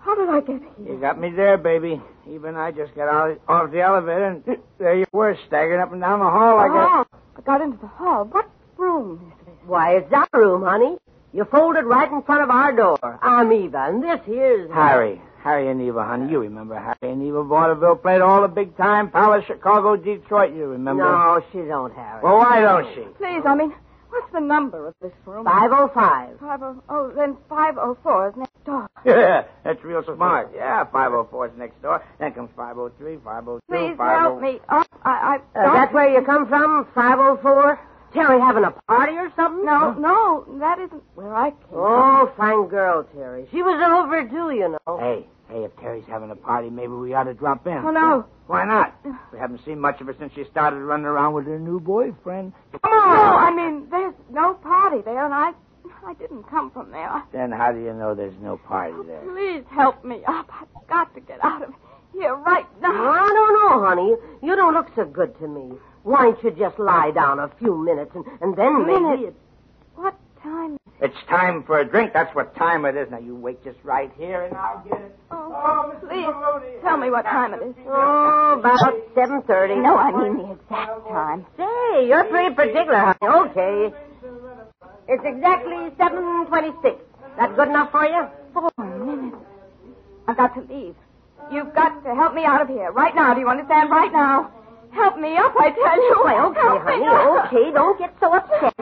How 0.00 0.14
did 0.14 0.28
I 0.28 0.40
get 0.40 0.60
here? 0.76 0.94
You 0.94 1.00
got 1.00 1.18
me 1.20 1.30
there, 1.30 1.56
baby. 1.56 2.00
Even 2.28 2.56
I 2.56 2.70
just 2.72 2.94
got 2.94 3.08
out 3.08 3.40
off 3.48 3.70
the 3.70 3.80
elevator, 3.80 4.24
and 4.26 4.44
there 4.78 4.96
you 4.96 5.06
were, 5.12 5.36
staggering 5.46 5.80
up 5.80 5.92
and 5.92 6.00
down 6.00 6.18
the 6.18 6.26
hall 6.26 6.58
I 6.58 6.66
a... 6.66 6.70
Oh, 6.70 7.04
I 7.36 7.40
got 7.42 7.60
into 7.60 7.78
the 7.78 7.86
hall. 7.86 8.24
What 8.24 8.50
room 8.76 9.32
is 9.40 9.46
this? 9.46 9.54
Why, 9.66 9.96
it's 9.96 10.12
our 10.12 10.28
room, 10.34 10.62
honey. 10.64 10.96
You 11.36 11.44
folded 11.44 11.84
right 11.84 12.10
in 12.10 12.22
front 12.22 12.44
of 12.44 12.48
our 12.48 12.72
door. 12.72 13.18
I'm 13.20 13.52
Eva, 13.52 13.88
and 13.88 14.02
this 14.02 14.20
here's 14.24 14.70
Harry. 14.70 15.20
Harry 15.44 15.68
and 15.68 15.82
Eva, 15.82 16.02
honey. 16.02 16.32
You 16.32 16.38
remember 16.38 16.78
Harry 16.78 17.12
and 17.12 17.22
Eva 17.22 17.44
Vaudeville 17.44 17.96
played 17.96 18.22
all 18.22 18.40
the 18.40 18.48
big 18.48 18.74
time 18.78 19.10
Palace, 19.10 19.44
Chicago, 19.46 19.96
Detroit. 19.96 20.54
You 20.54 20.64
remember? 20.64 21.04
No, 21.04 21.42
she 21.52 21.58
don't, 21.58 21.94
Harry. 21.94 22.22
Well, 22.22 22.38
why 22.38 22.62
don't 22.62 22.86
she? 22.94 23.02
Please, 23.18 23.42
I 23.44 23.54
mean, 23.54 23.74
what's 24.08 24.32
the 24.32 24.40
number 24.40 24.86
of 24.86 24.94
this 25.02 25.12
room? 25.26 25.44
505. 25.44 26.40
Five 26.40 26.62
oh, 26.62 26.82
oh, 26.88 27.12
then 27.14 27.36
504 27.50 28.28
is 28.30 28.36
next 28.38 28.64
door. 28.64 28.88
Yeah, 29.04 29.44
that's 29.62 29.84
real 29.84 30.02
smart. 30.04 30.52
Yeah, 30.56 30.84
504 30.84 31.48
is 31.48 31.52
next 31.58 31.82
door. 31.82 32.02
Then 32.18 32.32
comes 32.32 32.48
503, 32.56 33.18
502, 33.22 33.60
Please 33.68 33.90
50... 33.90 34.02
help 34.02 34.40
me 34.40 34.58
up. 34.70 34.88
I, 35.04 35.38
I 35.54 35.60
Uh, 35.60 35.74
that's 35.74 35.92
where 35.92 36.08
you 36.08 36.24
come 36.24 36.48
from, 36.48 36.88
504? 36.94 37.78
Terry 38.12 38.40
having 38.40 38.64
a 38.64 38.70
party 38.88 39.12
or 39.12 39.30
something? 39.36 39.64
No, 39.64 39.92
no, 39.92 40.58
that 40.58 40.78
isn't 40.78 41.02
where 41.14 41.34
I 41.34 41.50
came. 41.50 41.58
Oh, 41.72 42.32
fine 42.36 42.68
girl, 42.68 43.04
Terry. 43.14 43.46
She 43.50 43.62
was 43.62 43.80
overdue, 43.82 44.50
you 44.50 44.68
know. 44.86 44.98
Hey, 44.98 45.26
hey, 45.48 45.64
if 45.64 45.76
Terry's 45.76 46.04
having 46.08 46.30
a 46.30 46.36
party, 46.36 46.70
maybe 46.70 46.92
we 46.92 47.14
ought 47.14 47.24
to 47.24 47.34
drop 47.34 47.66
in. 47.66 47.78
Oh, 47.78 47.90
no. 47.90 48.26
Why 48.46 48.64
not? 48.64 48.94
We 49.32 49.38
haven't 49.38 49.64
seen 49.64 49.80
much 49.80 50.00
of 50.00 50.06
her 50.06 50.14
since 50.18 50.32
she 50.34 50.44
started 50.44 50.78
running 50.78 51.06
around 51.06 51.34
with 51.34 51.46
her 51.46 51.58
new 51.58 51.80
boyfriend. 51.80 52.52
Come 52.82 52.92
on. 52.92 53.08
No, 53.08 53.36
I 53.36 53.54
mean, 53.54 53.88
there's 53.90 54.14
no 54.30 54.54
party 54.54 55.02
there, 55.04 55.24
and 55.24 55.34
I, 55.34 55.52
I 56.06 56.14
didn't 56.14 56.44
come 56.44 56.70
from 56.70 56.92
there. 56.92 57.22
Then 57.32 57.50
how 57.50 57.72
do 57.72 57.80
you 57.80 57.92
know 57.92 58.14
there's 58.14 58.38
no 58.40 58.56
party 58.56 58.94
there? 59.06 59.20
Please 59.22 59.64
help 59.70 60.04
me 60.04 60.22
up. 60.26 60.48
I've 60.52 60.86
got 60.88 61.12
to 61.14 61.20
get 61.20 61.44
out 61.44 61.62
of 61.62 61.74
here 62.12 62.34
right 62.34 62.66
now. 62.80 62.90
I 62.90 63.28
don't 63.28 63.52
know, 63.54 63.86
honey. 63.86 64.14
You 64.42 64.56
don't 64.56 64.74
look 64.74 64.88
so 64.94 65.04
good 65.04 65.38
to 65.40 65.48
me. 65.48 65.76
Why 66.02 66.22
don't 66.22 66.42
you 66.44 66.50
just 66.52 66.78
lie 66.78 67.10
down 67.10 67.38
a 67.38 67.48
few 67.58 67.76
minutes 67.76 68.12
and, 68.14 68.24
and 68.40 68.56
then 68.56 68.86
maybe... 68.86 69.00
Minutes? 69.00 69.22
It... 69.28 69.34
What 69.96 70.14
time? 70.42 70.78
It's 71.00 71.16
time 71.28 71.64
for 71.64 71.78
a 71.80 71.84
drink. 71.84 72.12
That's 72.14 72.34
what 72.34 72.54
time 72.56 72.84
it 72.84 72.96
is. 72.96 73.10
Now, 73.10 73.18
you 73.18 73.34
wait 73.34 73.62
just 73.64 73.78
right 73.82 74.10
here, 74.16 74.44
and 74.44 74.56
I'll 74.56 74.82
get 74.88 75.00
it. 75.00 75.18
Oh, 75.30 75.52
oh 75.52 76.06
please 76.06 76.80
tell 76.82 76.96
me 76.96 77.10
what 77.10 77.22
time 77.24 77.54
it 77.54 77.62
is. 77.62 77.74
Oh, 77.86 78.56
about 78.58 78.78
7.30. 79.14 79.82
No, 79.82 79.96
I 79.96 80.10
mean 80.12 80.36
the 80.38 80.52
exact 80.52 81.08
time. 81.08 81.46
Say, 81.56 82.08
you're 82.08 82.24
pretty 82.24 82.54
particular, 82.54 83.14
honey. 83.20 83.50
Okay. 83.50 83.96
It's 85.08 85.22
exactly 85.24 85.90
7.26. 85.98 86.98
That 87.36 87.54
good 87.56 87.68
enough 87.68 87.90
for 87.90 88.06
you? 88.06 88.26
Four 88.54 88.70
minutes. 88.78 89.36
I've 90.26 90.36
got 90.36 90.54
to 90.54 90.60
leave. 90.72 90.94
You've 91.52 91.74
got 91.74 92.02
to 92.04 92.14
help 92.14 92.34
me 92.34 92.44
out 92.44 92.60
of 92.62 92.68
here 92.68 92.90
right 92.92 93.14
now. 93.14 93.34
Do 93.34 93.40
you 93.40 93.48
understand? 93.48 93.90
Right 93.90 94.12
now. 94.12 94.50
Help 94.92 95.18
me 95.18 95.36
up, 95.36 95.52
I 95.58 95.70
tell 95.70 96.02
you. 96.02 96.22
Well, 96.24 96.46
okay, 96.50 96.60
Help 96.60 96.84
me 96.86 96.90
honey. 96.92 97.06
up. 97.06 97.46
Okay, 97.46 97.70
don't 97.72 97.98
get 97.98 98.14
so 98.18 98.32
upset. 98.34 98.74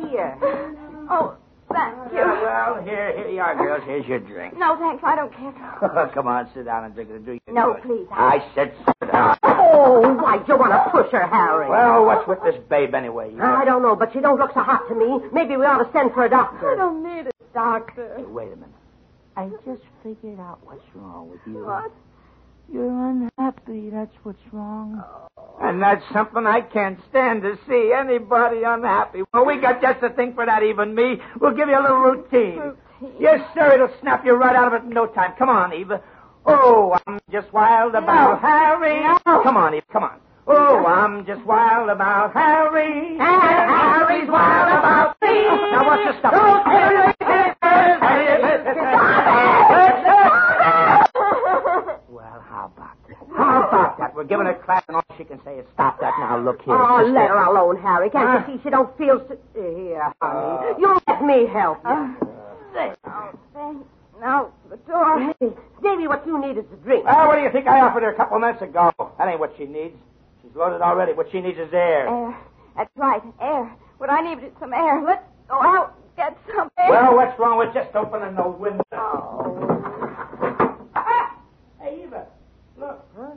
Here. 0.00 0.38
Oh, 1.10 1.36
thank 1.70 2.12
you. 2.12 2.20
Uh, 2.20 2.40
well, 2.74 2.82
here, 2.84 3.12
here 3.16 3.28
you 3.28 3.40
are, 3.40 3.54
girls. 3.54 3.82
Here's 3.84 4.06
your 4.06 4.18
drink. 4.18 4.56
No, 4.56 4.76
thanks. 4.78 5.02
I 5.04 5.14
don't 5.16 5.32
care. 5.34 6.10
Come 6.14 6.26
on, 6.26 6.48
sit 6.54 6.64
down 6.64 6.84
and 6.84 6.94
drink 6.94 7.10
it. 7.10 7.24
Do 7.26 7.32
you 7.32 7.40
No, 7.48 7.74
enjoy 7.74 7.78
it? 7.78 7.82
please. 7.84 8.06
I 8.10 8.50
said 8.54 8.74
sit 8.86 9.12
down. 9.12 9.36
Oh, 9.42 10.14
why 10.22 10.38
do 10.38 10.44
you 10.52 10.58
want 10.58 10.72
to 10.72 10.90
push 10.90 11.12
her, 11.12 11.26
Harry? 11.26 11.68
Well, 11.68 12.06
what's 12.06 12.26
with 12.26 12.38
this 12.44 12.56
babe 12.70 12.94
anyway? 12.94 13.30
You 13.32 13.42
I 13.42 13.64
don't 13.64 13.82
know, 13.82 13.94
but 13.94 14.12
she 14.12 14.20
don't 14.20 14.38
look 14.38 14.54
so 14.54 14.60
hot 14.60 14.88
to 14.88 14.94
me. 14.94 15.20
Maybe 15.32 15.56
we 15.56 15.66
ought 15.66 15.84
to 15.84 15.92
send 15.92 16.12
for 16.14 16.24
a 16.24 16.30
doctor. 16.30 16.72
I 16.72 16.76
don't 16.76 17.02
need 17.04 17.26
a 17.26 17.32
doctor. 17.52 18.14
Hey, 18.16 18.24
wait 18.24 18.52
a 18.52 18.56
minute. 18.56 18.70
I 19.36 19.48
just 19.66 19.82
figured 20.02 20.40
out 20.40 20.60
what's 20.64 20.82
wrong 20.94 21.30
with 21.30 21.40
you. 21.46 21.64
What? 21.64 21.92
You're 22.72 23.08
unhappy. 23.10 23.90
That's 23.90 24.14
what's 24.22 24.42
wrong. 24.52 25.02
Oh, 25.36 25.56
and 25.60 25.82
that's 25.82 26.04
something 26.12 26.46
I 26.46 26.60
can't 26.60 26.98
stand 27.08 27.42
to 27.42 27.58
see 27.68 27.92
anybody 27.94 28.62
unhappy. 28.64 29.22
Well, 29.32 29.46
we 29.46 29.56
got 29.60 29.80
just 29.80 30.00
the 30.00 30.10
thing 30.10 30.34
for 30.34 30.44
that, 30.46 30.62
even 30.62 30.94
me. 30.94 31.18
We'll 31.40 31.54
give 31.54 31.68
you 31.68 31.78
a 31.78 31.82
little 31.82 31.98
routine. 31.98 32.58
Routine? 32.58 33.16
Yes, 33.18 33.40
sir. 33.54 33.72
It'll 33.74 33.94
snap 34.00 34.24
you 34.24 34.34
right 34.34 34.54
out 34.54 34.72
of 34.74 34.82
it 34.82 34.86
in 34.86 34.90
no 34.90 35.06
time. 35.06 35.32
Come 35.38 35.48
on, 35.48 35.72
Eva. 35.72 36.02
Oh, 36.46 36.98
I'm 37.06 37.18
just 37.30 37.52
wild 37.52 37.94
about 37.94 38.40
Harry. 38.40 39.00
No. 39.00 39.42
Come 39.42 39.56
on, 39.56 39.74
Eva. 39.74 39.86
Come 39.92 40.04
on. 40.04 40.20
Oh, 40.46 40.84
I'm 40.86 41.26
just 41.26 41.44
wild 41.44 41.90
about 41.90 42.32
Harry. 42.32 43.10
And 43.10 43.20
Harry's 43.20 44.30
wild 44.30 44.68
about 44.68 45.16
me. 45.20 45.44
Now, 45.72 45.86
what's 45.86 46.04
your 46.04 46.18
stuff? 46.18 46.32
Don't 46.32 46.68
Well, 52.08 52.40
how 52.48 52.72
about 52.74 52.96
that? 53.08 53.26
How 53.36 53.68
about 53.68 53.98
that? 53.98 54.07
We're 54.18 54.24
giving 54.24 54.46
her 54.46 54.54
class, 54.54 54.82
and 54.88 54.96
all 54.96 55.04
she 55.16 55.22
can 55.22 55.38
say 55.44 55.58
is 55.58 55.66
stop 55.74 56.00
that 56.00 56.12
now. 56.18 56.40
Look 56.40 56.62
here. 56.62 56.74
Oh, 56.74 56.98
sister. 56.98 57.12
let 57.12 57.30
her 57.30 57.44
alone, 57.44 57.80
Harry. 57.80 58.10
Can't 58.10 58.48
you 58.48 58.56
see 58.56 58.62
she 58.64 58.68
don't 58.68 58.90
feel 58.98 59.24
so... 59.28 59.38
Here, 59.54 60.12
honey. 60.20 60.74
Uh, 60.74 60.76
you 60.76 60.98
let 61.06 61.22
me 61.22 61.46
help 61.46 61.78
you. 61.84 61.90
Uh, 62.74 62.94
oh, 63.06 63.38
thanks. 63.54 63.86
Now, 64.20 64.50
the 64.70 64.76
door. 64.90 65.20
Maybe, 65.20 65.54
maybe 65.80 66.08
what 66.08 66.26
you 66.26 66.36
need 66.40 66.58
is 66.58 66.64
a 66.72 66.76
drink. 66.82 67.04
Well, 67.04 67.28
what 67.28 67.36
do 67.36 67.42
you 67.42 67.52
think 67.52 67.68
I 67.68 67.78
offered 67.78 68.02
her 68.02 68.10
a 68.10 68.16
couple 68.16 68.38
of 68.38 68.40
minutes 68.40 68.60
ago? 68.60 68.90
That 69.18 69.28
ain't 69.28 69.38
what 69.38 69.54
she 69.56 69.66
needs. 69.66 69.94
She's 70.42 70.50
loaded 70.56 70.82
already. 70.82 71.12
What 71.12 71.30
she 71.30 71.40
needs 71.40 71.56
is 71.60 71.72
air. 71.72 72.08
Air. 72.08 72.36
That's 72.76 72.90
right, 72.96 73.22
air. 73.40 73.70
What 73.98 74.10
I 74.10 74.20
need 74.22 74.42
is 74.42 74.50
some 74.58 74.72
air. 74.72 75.00
Let's 75.00 75.22
go 75.48 75.62
out 75.62 75.94
get 76.16 76.36
some 76.56 76.68
air. 76.76 76.90
Well, 76.90 77.14
what's 77.14 77.38
wrong 77.38 77.56
with 77.56 77.72
just 77.72 77.94
opening 77.94 78.34
the 78.34 78.48
window? 78.48 78.82
Oh. 78.90 79.54
Ah! 80.96 81.38
Hey, 81.80 82.02
Eva, 82.02 82.26
look. 82.76 83.06
Huh? 83.16 83.30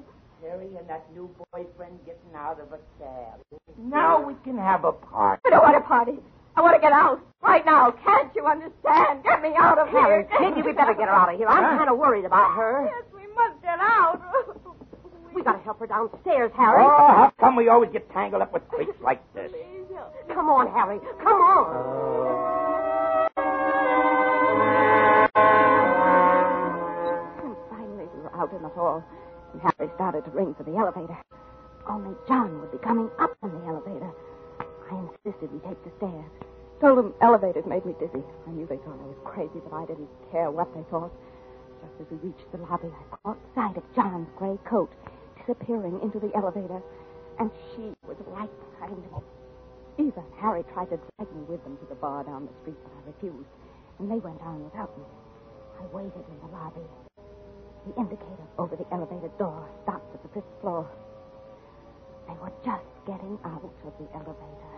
Harry 0.62 0.78
and 0.78 0.88
that 0.88 1.06
new 1.13 1.30
boyfriend 1.52 2.00
getting 2.06 2.36
out 2.36 2.60
of 2.60 2.71
a 2.71 2.80
cab. 3.00 3.41
Now 3.78 4.21
we 4.21 4.36
can 4.43 4.58
have 4.58 4.84
a 4.84 4.91
party. 4.91 5.41
I 5.45 5.50
don't 5.50 5.63
want 5.63 5.76
a 5.76 5.82
party. 5.82 6.13
I 6.56 6.62
want 6.62 6.76
to 6.76 6.82
get 6.82 6.91
out 6.91 7.19
right 7.41 7.65
now. 7.65 7.91
Can't 7.91 8.30
you 8.36 8.45
understand? 8.45 9.24
Get 9.24 9.41
me 9.41 9.54
out 9.58 9.80
of 9.80 9.89
here. 9.89 10.28
maybe 10.39 10.62
we 10.62 10.74
better 10.74 10.93
get 10.93 11.08
her 11.08 11.15
out 11.15 11.34
of 11.34 11.38
here. 11.39 11.47
I'm 11.47 11.78
kind 11.78 11.89
of 11.89 11.97
worried 11.97 12.26
about 12.26 12.54
her. 12.56 12.86
Yes, 12.86 13.04
we 13.13 13.26
must 13.34 13.62
get 13.62 13.80
out. 13.80 14.21
We 15.34 15.43
gotta 15.43 15.60
help 15.60 15.80
her 15.80 15.88
downstairs, 15.88 16.52
Harry. 16.58 16.84
Oh, 16.84 17.08
how 17.08 17.32
come 17.39 17.56
we 17.56 17.69
always 17.69 17.89
get 17.93 18.12
tangled 18.12 18.41
up 18.41 18.52
with 18.52 18.63
freaks 18.69 18.91
like 19.02 19.21
this? 19.34 19.50
Please 19.50 19.95
help. 19.95 20.12
Come 20.28 20.50
on, 20.50 20.67
Harry. 20.67 21.00
Come 21.24 21.41
on. 21.41 22.71
And 27.41 27.56
finally, 27.69 28.06
we 28.13 28.19
were 28.19 28.36
out 28.36 28.52
in 28.52 28.62
the 28.62 28.67
hall, 28.67 29.02
and 29.54 29.62
Harry 29.62 29.90
started 29.96 30.26
to 30.26 30.32
ring 30.32 30.54
for 30.56 30.64
the 30.64 30.76
elevator. 30.78 31.18
Only 31.88 32.16
John 32.28 32.62
would 32.62 32.72
be 32.72 32.78
coming 32.80 33.10
up 33.20 33.36
on 33.42 33.52
the 33.52 33.66
elevator. 33.68 34.12
I 34.92 34.96
insisted 34.96 35.52
we 35.52 35.60
take 35.60 35.82
the 35.84 35.92
stairs. 35.98 36.32
Told 36.80 36.98
them 36.98 37.14
elevators 37.22 37.66
made 37.66 37.86
me 37.86 37.94
dizzy. 38.00 38.24
I 38.48 38.52
knew 38.52 38.66
they 38.66 38.78
thought 38.78 39.00
I 39.00 39.08
was 39.08 39.22
crazy, 39.24 39.62
but 39.64 39.76
I 39.76 39.86
didn't 39.86 40.10
care 40.32 40.52
what 40.52 40.74
they 40.74 40.84
thought. 40.90 41.12
Just 41.82 42.02
as 42.02 42.08
we 42.12 42.30
reached 42.30 42.52
the 42.52 42.58
lobby, 42.60 42.90
I 42.90 43.16
caught 43.24 43.38
sight 43.56 43.78
of 43.78 43.84
John's 43.96 44.30
gray 44.38 44.58
coat 44.66 44.92
disappearing 45.38 46.00
into 46.02 46.20
the 46.20 46.34
elevator, 46.36 46.82
and 47.40 47.52
she 47.74 47.94
was 48.08 48.18
right 48.28 48.50
behind 48.74 48.98
me. 48.98 49.10
Eva 49.98 50.20
and 50.22 50.34
Harry 50.40 50.64
tried 50.74 50.90
to 50.90 50.98
drag 50.98 51.30
me 51.36 51.44
with 51.48 51.64
them 51.64 51.78
to 51.78 51.86
the 51.86 51.96
bar 51.96 52.24
down 52.24 52.46
the 52.46 52.54
street, 52.62 52.78
but 52.84 52.92
I 52.94 53.08
refused, 53.08 53.50
and 54.00 54.10
they 54.10 54.18
went 54.18 54.42
on 54.42 54.64
without 54.64 54.96
me. 54.98 55.06
I 55.80 55.86
waited 55.96 56.26
in 56.30 56.38
the 56.42 56.56
lobby. 56.56 57.11
The 57.88 57.96
indicator 58.00 58.46
over 58.60 58.76
the 58.76 58.86
elevator 58.94 59.30
door 59.39 59.67
stopped 59.82 60.13
at 60.13 60.22
the 60.22 60.30
fifth 60.30 60.62
floor. 60.62 60.88
They 62.28 62.34
were 62.34 62.52
just 62.63 62.86
getting 63.08 63.39
out 63.44 63.63
of 63.63 63.72
the 63.98 64.06
elevator. 64.13 64.76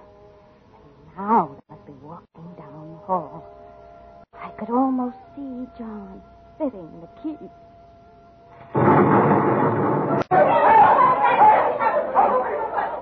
And 0.74 1.18
now 1.18 1.54
they 1.54 1.76
must 1.76 1.86
be 1.86 1.92
walking 2.02 2.56
down 2.58 2.92
the 2.92 3.06
hall. 3.06 3.44
I 4.34 4.50
could 4.52 4.70
almost 4.70 5.18
see 5.36 5.68
John 5.78 6.22
fitting 6.58 7.02
the 7.02 7.10
key. 7.22 7.38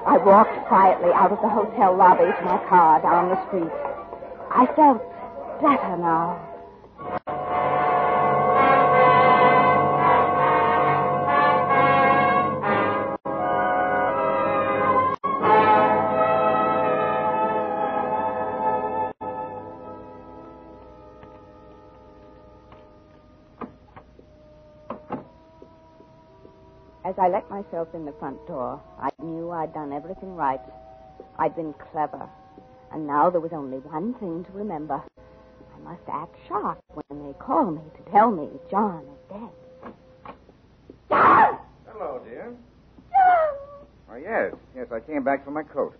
I 0.07 0.17
walked 0.17 0.67
quietly 0.67 1.11
out 1.13 1.31
of 1.31 1.41
the 1.41 1.49
hotel 1.49 1.95
lobby 1.95 2.25
to 2.25 2.41
my 2.43 2.57
car 2.67 3.01
down 3.03 3.29
the 3.29 3.47
street. 3.47 3.71
I 4.49 4.65
felt 4.75 5.03
better 5.61 5.97
now. 5.97 6.50
As 27.11 27.19
I 27.19 27.27
let 27.27 27.49
myself 27.49 27.89
in 27.93 28.05
the 28.05 28.13
front 28.13 28.37
door, 28.47 28.81
I 28.97 29.09
knew 29.21 29.51
I'd 29.51 29.73
done 29.73 29.91
everything 29.91 30.33
right. 30.33 30.61
I'd 31.37 31.53
been 31.57 31.73
clever. 31.91 32.29
And 32.93 33.05
now 33.05 33.29
there 33.29 33.41
was 33.41 33.51
only 33.51 33.79
one 33.79 34.13
thing 34.13 34.45
to 34.45 34.51
remember. 34.53 35.03
I 35.75 35.79
must 35.83 36.03
act 36.09 36.33
sharp 36.47 36.81
when 36.93 37.27
they 37.27 37.33
call 37.37 37.69
me 37.69 37.81
to 37.97 38.11
tell 38.11 38.31
me 38.31 38.47
John 38.69 39.03
is 39.03 39.19
dead. 39.27 40.33
John! 41.09 41.57
Hello, 41.85 42.21
dear. 42.23 42.55
John! 43.09 43.87
Oh, 44.09 44.15
yes. 44.15 44.53
Yes, 44.73 44.87
I 44.93 45.01
came 45.01 45.25
back 45.25 45.43
for 45.43 45.51
my 45.51 45.63
coat. 45.63 45.93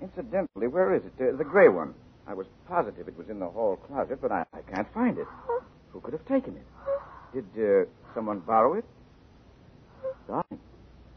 Incidentally, 0.00 0.68
where 0.68 0.94
is 0.94 1.02
it? 1.04 1.34
Uh, 1.34 1.36
the 1.36 1.44
gray 1.44 1.68
one. 1.68 1.92
I 2.26 2.32
was 2.32 2.46
positive 2.66 3.08
it 3.08 3.18
was 3.18 3.28
in 3.28 3.40
the 3.40 3.48
hall 3.50 3.76
closet, 3.76 4.22
but 4.22 4.32
I, 4.32 4.46
I 4.54 4.62
can't 4.74 4.90
find 4.94 5.18
it. 5.18 5.26
Who 5.90 6.00
could 6.00 6.14
have 6.14 6.24
taken 6.24 6.56
it? 6.56 6.66
Did 7.34 7.44
uh, 7.62 7.84
someone 8.14 8.38
borrow 8.38 8.72
it? 8.72 8.86
Darling, 10.26 10.60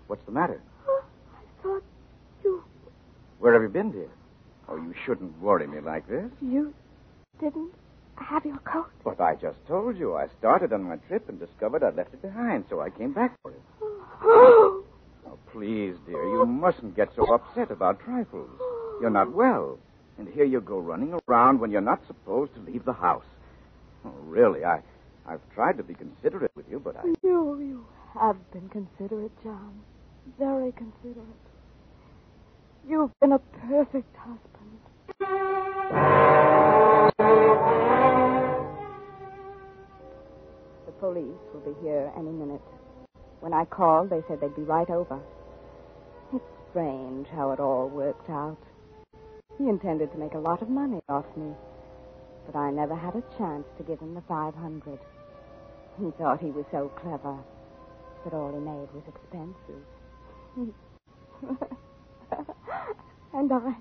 what's 0.07 0.23
the 0.25 0.31
matter? 0.31 0.61
Oh, 0.87 1.03
I 1.33 1.61
thought 1.63 1.83
you 2.43 2.63
Where 3.39 3.53
have 3.53 3.61
you 3.63 3.69
been, 3.69 3.91
dear? 3.91 4.09
Oh, 4.67 4.75
you 4.75 4.93
shouldn't 5.05 5.39
worry 5.41 5.65
me 5.67 5.79
like 5.79 6.07
this. 6.07 6.29
you 6.41 6.73
didn't 7.39 7.71
have 8.17 8.45
your 8.45 8.59
coat. 8.59 8.87
But 9.03 9.19
I 9.21 9.35
just 9.35 9.57
told 9.67 9.97
you. 9.97 10.15
I 10.15 10.27
started 10.37 10.73
on 10.73 10.83
my 10.83 10.97
trip 10.97 11.27
and 11.29 11.39
discovered 11.39 11.83
I'd 11.83 11.95
left 11.95 12.13
it 12.13 12.21
behind, 12.21 12.65
so 12.69 12.81
I 12.81 12.89
came 12.89 13.13
back 13.13 13.35
for 13.41 13.51
it. 13.51 13.61
Oh, 13.81 14.83
Oh, 15.25 15.37
please, 15.51 15.95
dear, 16.05 16.21
you 16.23 16.45
mustn't 16.45 16.95
get 16.95 17.09
so 17.15 17.23
upset 17.33 17.71
about 17.71 17.99
trifles. 17.99 18.49
You're 19.01 19.09
not 19.09 19.31
well. 19.33 19.77
And 20.17 20.27
here 20.27 20.43
you 20.45 20.59
go 20.59 20.79
running 20.79 21.17
around 21.27 21.59
when 21.59 21.71
you're 21.71 21.81
not 21.81 22.01
supposed 22.07 22.53
to 22.55 22.59
leave 22.61 22.83
the 22.83 22.93
house. 22.93 23.23
Oh, 24.05 24.13
really, 24.23 24.65
I, 24.65 24.81
I've 25.25 25.41
tried 25.53 25.77
to 25.77 25.83
be 25.83 25.93
considerate 25.93 26.51
with 26.55 26.65
you, 26.69 26.79
but 26.79 26.97
I. 26.97 27.03
you, 27.23 27.59
you 27.59 27.85
have 28.13 28.37
been 28.51 28.69
considerate, 28.69 29.31
John. 29.43 29.81
Very 30.37 30.71
considerate. 30.73 31.27
You've 32.87 33.11
been 33.19 33.33
a 33.33 33.39
perfect 33.39 34.15
husband. 34.15 34.79
The 40.85 40.91
police 40.99 41.39
will 41.53 41.61
be 41.61 41.79
here 41.81 42.11
any 42.17 42.31
minute. 42.31 42.61
When 43.41 43.53
I 43.53 43.65
called, 43.65 44.09
they 44.09 44.21
said 44.27 44.41
they'd 44.41 44.55
be 44.55 44.63
right 44.63 44.89
over. 44.89 45.19
It's 46.33 46.43
strange 46.71 47.27
how 47.27 47.51
it 47.51 47.59
all 47.59 47.89
worked 47.89 48.29
out. 48.29 48.57
He 49.57 49.67
intended 49.69 50.11
to 50.11 50.17
make 50.17 50.33
a 50.33 50.39
lot 50.39 50.61
of 50.61 50.69
money 50.69 51.01
off 51.09 51.25
me, 51.37 51.53
but 52.45 52.57
I 52.57 52.71
never 52.71 52.95
had 52.95 53.15
a 53.15 53.23
chance 53.37 53.65
to 53.77 53.83
give 53.83 53.99
him 53.99 54.13
the 54.13 54.21
500. 54.27 54.99
He 55.99 56.11
thought 56.17 56.39
he 56.41 56.51
was 56.51 56.65
so 56.71 56.89
clever, 57.01 57.37
but 58.23 58.33
all 58.33 58.51
he 58.51 58.59
made 58.59 58.89
was 58.93 59.03
expenses. 59.07 59.85
and 63.33 63.51
I. 63.51 63.75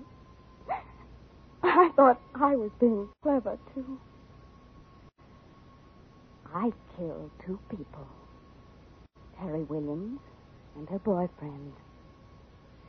I 1.61 1.89
thought 1.95 2.21
I 2.35 2.55
was 2.55 2.71
being 2.79 3.09
clever, 3.21 3.57
too. 3.73 3.99
I 6.53 6.71
killed 6.97 7.31
two 7.45 7.59
people 7.69 8.07
Terry 9.39 9.63
Williams 9.63 10.19
and 10.75 10.89
her 10.89 10.99
boyfriend, 10.99 11.73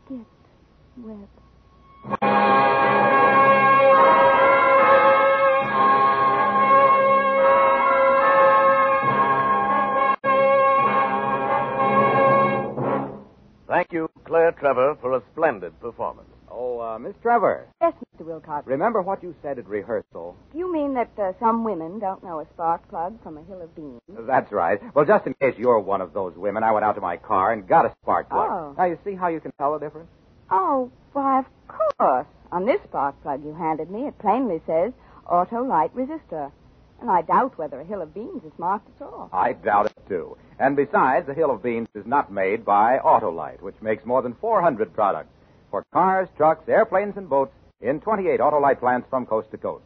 Skip 0.04 0.26
Webb. 0.96 2.39
Trevor, 14.60 14.96
for 15.00 15.14
a 15.16 15.22
splendid 15.32 15.78
performance. 15.80 16.28
Oh, 16.52 16.80
uh, 16.80 16.98
Miss 16.98 17.14
Trevor, 17.22 17.66
Yes, 17.80 17.94
Mr. 18.18 18.26
Wilcox. 18.26 18.66
remember 18.66 19.00
what 19.02 19.22
you 19.22 19.34
said 19.40 19.58
at 19.58 19.68
rehearsal? 19.68 20.36
You 20.52 20.70
mean 20.72 20.94
that 20.94 21.10
uh, 21.18 21.32
some 21.40 21.64
women 21.64 21.98
don't 22.00 22.22
know 22.24 22.40
a 22.40 22.46
spark 22.54 22.88
plug 22.88 23.22
from 23.22 23.38
a 23.38 23.42
hill 23.44 23.62
of 23.62 23.74
beans? 23.76 24.00
That's 24.08 24.50
right. 24.52 24.80
Well, 24.94 25.04
just 25.04 25.26
in 25.26 25.34
case 25.40 25.54
you're 25.56 25.78
one 25.78 26.00
of 26.00 26.12
those 26.12 26.34
women, 26.36 26.62
I 26.64 26.72
went 26.72 26.84
out 26.84 26.96
to 26.96 27.00
my 27.00 27.16
car 27.16 27.52
and 27.52 27.66
got 27.68 27.86
a 27.86 27.94
spark 28.02 28.28
plug. 28.28 28.48
Oh. 28.50 28.74
Now, 28.76 28.84
you 28.86 28.98
see 29.04 29.14
how 29.14 29.28
you 29.28 29.40
can 29.40 29.52
tell 29.58 29.72
the 29.72 29.78
difference? 29.84 30.08
Oh, 30.50 30.90
why, 31.12 31.38
of 31.40 31.46
course. 31.98 32.26
On 32.52 32.66
this 32.66 32.80
spark 32.82 33.20
plug 33.22 33.44
you 33.44 33.54
handed 33.54 33.90
me, 33.90 34.08
it 34.08 34.18
plainly 34.18 34.60
says 34.66 34.92
Autolite 35.30 35.92
resistor. 35.92 36.50
And 37.00 37.08
I 37.10 37.22
doubt 37.22 37.56
whether 37.56 37.80
a 37.80 37.84
hill 37.84 38.02
of 38.02 38.12
beans 38.12 38.42
is 38.44 38.52
marked 38.58 38.88
at 39.00 39.06
all. 39.06 39.30
I 39.32 39.52
doubt 39.54 39.86
it, 39.86 39.89
too. 40.10 40.36
And 40.58 40.76
besides, 40.76 41.26
the 41.26 41.32
Hill 41.32 41.50
of 41.50 41.62
Beans 41.62 41.88
is 41.94 42.04
not 42.04 42.30
made 42.30 42.66
by 42.66 42.98
Autolite, 42.98 43.62
which 43.62 43.80
makes 43.80 44.04
more 44.04 44.20
than 44.20 44.34
400 44.34 44.92
products 44.92 45.30
for 45.70 45.84
cars, 45.92 46.28
trucks, 46.36 46.68
airplanes, 46.68 47.16
and 47.16 47.30
boats 47.30 47.54
in 47.80 48.00
28 48.00 48.40
Autolite 48.40 48.80
plants 48.80 49.06
from 49.08 49.24
coast 49.24 49.50
to 49.52 49.56
coast. 49.56 49.84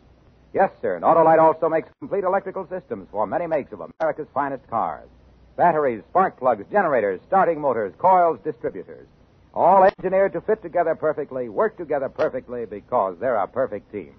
Yes, 0.53 0.71
sir, 0.81 0.97
and 0.97 1.05
Autolite 1.05 1.39
also 1.39 1.69
makes 1.69 1.89
complete 2.01 2.25
electrical 2.25 2.67
systems 2.69 3.07
for 3.13 3.27
many 3.27 3.47
makes 3.47 3.73
of 3.73 3.83
America's 4.01 4.29
finest 4.33 4.69
cars. 4.69 5.09
Batteries, 5.57 6.03
spark 6.11 6.39
plugs, 6.39 6.65
generators, 6.73 7.21
starting 7.27 7.61
motors, 7.61 7.93
coils, 7.99 8.41
distributors. 8.43 9.07
All 9.53 9.85
engineered 9.85 10.33
to 10.33 10.41
fit 10.41 10.63
together 10.63 10.97
perfectly, 10.97 11.49
work 11.49 11.77
together 11.77 12.09
perfectly 12.09 12.65
because 12.67 13.17
they're 13.21 13.37
a 13.37 13.47
perfect 13.47 13.93
team. 13.93 14.15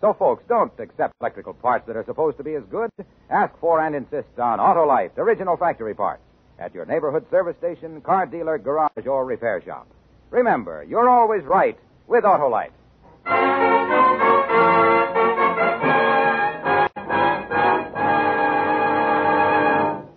So, 0.00 0.14
folks, 0.14 0.42
don't 0.48 0.72
accept 0.78 1.14
electrical 1.20 1.52
parts 1.52 1.86
that 1.86 1.96
are 1.96 2.04
supposed 2.04 2.38
to 2.38 2.44
be 2.44 2.54
as 2.54 2.62
good. 2.70 2.90
Ask 3.28 3.52
for 3.60 3.80
and 3.80 3.94
insist 3.94 4.38
on 4.38 4.58
Autolite, 4.58 5.16
original 5.18 5.58
factory 5.58 5.94
parts, 5.94 6.22
at 6.58 6.74
your 6.74 6.86
neighborhood 6.86 7.26
service 7.30 7.56
station, 7.58 8.00
car 8.00 8.24
dealer, 8.24 8.56
garage, 8.56 9.06
or 9.06 9.26
repair 9.26 9.62
shop. 9.62 9.86
Remember, 10.30 10.84
you're 10.88 11.08
always 11.08 11.42
right 11.44 11.78
with 12.06 12.24
Autolite. 12.24 12.70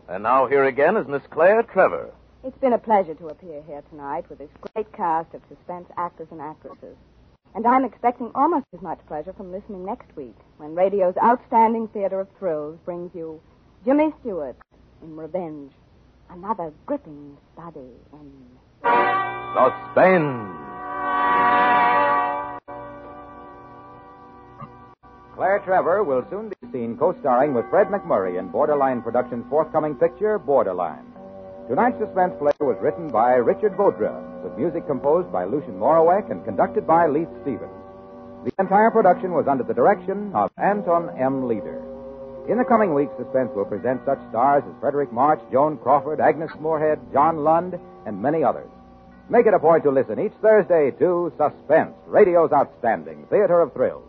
And 0.07 0.23
now 0.23 0.47
here 0.47 0.63
again 0.63 0.95
is 0.95 1.07
Miss 1.07 1.23
Claire 1.29 1.63
Trevor. 1.63 2.09
It's 2.45 2.57
been 2.59 2.73
a 2.73 2.77
pleasure 2.77 3.15
to 3.15 3.27
appear 3.27 3.61
here 3.67 3.81
tonight 3.89 4.29
with 4.29 4.39
this 4.39 4.49
great 4.73 4.91
cast 4.93 5.33
of 5.33 5.41
suspense 5.49 5.89
actors 5.97 6.27
and 6.31 6.39
actresses. 6.39 6.95
And 7.55 7.67
I'm 7.67 7.85
expecting 7.85 8.31
almost 8.33 8.65
as 8.73 8.81
much 8.81 8.99
pleasure 9.07 9.31
from 9.33 9.51
listening 9.51 9.85
next 9.85 10.15
week 10.15 10.35
when 10.57 10.73
radio's 10.73 11.13
outstanding 11.23 11.87
theater 11.89 12.19
of 12.19 12.27
thrills 12.39 12.79
brings 12.83 13.11
you 13.13 13.39
Jimmy 13.85 14.11
Stewart 14.21 14.55
in 15.03 15.15
Revenge, 15.15 15.71
another 16.31 16.73
gripping 16.87 17.37
study 17.53 17.91
in 18.11 18.31
Suspense. 19.53 20.49
Claire 25.35 25.61
Trevor 25.63 26.03
will 26.03 26.25
soon 26.31 26.49
be 26.49 26.55
seen 26.71 26.97
co-starring 26.97 27.53
with 27.53 27.69
Fred 27.69 27.87
MacMurray 27.87 28.39
in 28.39 28.49
Borderline 28.49 29.03
Productions' 29.03 29.45
forthcoming 29.49 29.95
picture, 29.95 30.39
Borderline. 30.39 31.12
Tonight's 31.69 31.97
suspense 31.97 32.33
play 32.39 32.51
was 32.59 32.77
written 32.81 33.07
by 33.07 33.35
Richard 33.35 33.71
Vodra, 33.77 34.11
with 34.43 34.57
music 34.57 34.85
composed 34.85 35.31
by 35.31 35.45
Lucien 35.45 35.79
Moraweck 35.79 36.29
and 36.29 36.43
conducted 36.43 36.85
by 36.85 37.07
Leith 37.07 37.31
Stevens. 37.41 37.71
The 38.43 38.51
entire 38.59 38.91
production 38.91 39.31
was 39.31 39.47
under 39.47 39.63
the 39.63 39.73
direction 39.73 40.35
of 40.35 40.51
Anton 40.57 41.09
M. 41.17 41.47
Leader. 41.47 41.79
In 42.49 42.57
the 42.57 42.65
coming 42.65 42.93
weeks, 42.93 43.13
Suspense 43.17 43.51
will 43.55 43.63
present 43.63 44.01
such 44.03 44.19
stars 44.29 44.63
as 44.67 44.75
Fredric 44.81 45.13
March, 45.13 45.39
Joan 45.53 45.77
Crawford, 45.77 46.19
Agnes 46.19 46.51
Moorehead, 46.59 46.99
John 47.13 47.45
Lund, 47.45 47.79
and 48.05 48.21
many 48.21 48.43
others. 48.43 48.69
Make 49.29 49.45
it 49.45 49.53
a 49.53 49.59
point 49.59 49.83
to 49.83 49.89
listen 49.89 50.19
each 50.19 50.33
Thursday 50.41 50.91
to 50.99 51.31
Suspense, 51.37 51.95
radio's 52.07 52.51
outstanding 52.51 53.25
theater 53.29 53.61
of 53.61 53.71
thrills. 53.71 54.03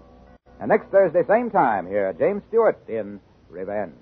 And 0.58 0.70
next 0.70 0.90
Thursday, 0.90 1.22
same 1.28 1.50
time, 1.50 1.86
hear 1.86 2.12
James 2.14 2.42
Stewart 2.48 2.82
in 2.88 3.20
Revenge. 3.48 3.94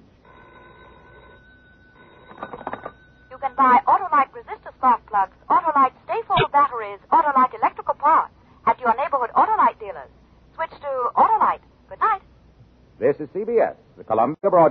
Can 3.42 3.56
buy 3.56 3.80
Autolite 3.88 4.30
resistor 4.30 4.72
spark 4.78 5.04
plugs, 5.10 5.32
Autolite 5.50 5.90
stay-full 6.04 6.46
batteries, 6.52 7.00
Autolite 7.10 7.52
electrical 7.58 7.94
parts 7.94 8.32
at 8.68 8.78
your 8.78 8.94
neighborhood 8.96 9.30
Autolite 9.34 9.80
dealers. 9.80 10.08
Switch 10.54 10.70
to 10.70 11.10
Autolite. 11.16 11.58
Good 11.88 11.98
night. 11.98 12.22
This 13.00 13.16
is 13.18 13.28
CBS, 13.34 13.74
the 13.98 14.04
Columbia 14.04 14.36
Broadcasting. 14.42 14.70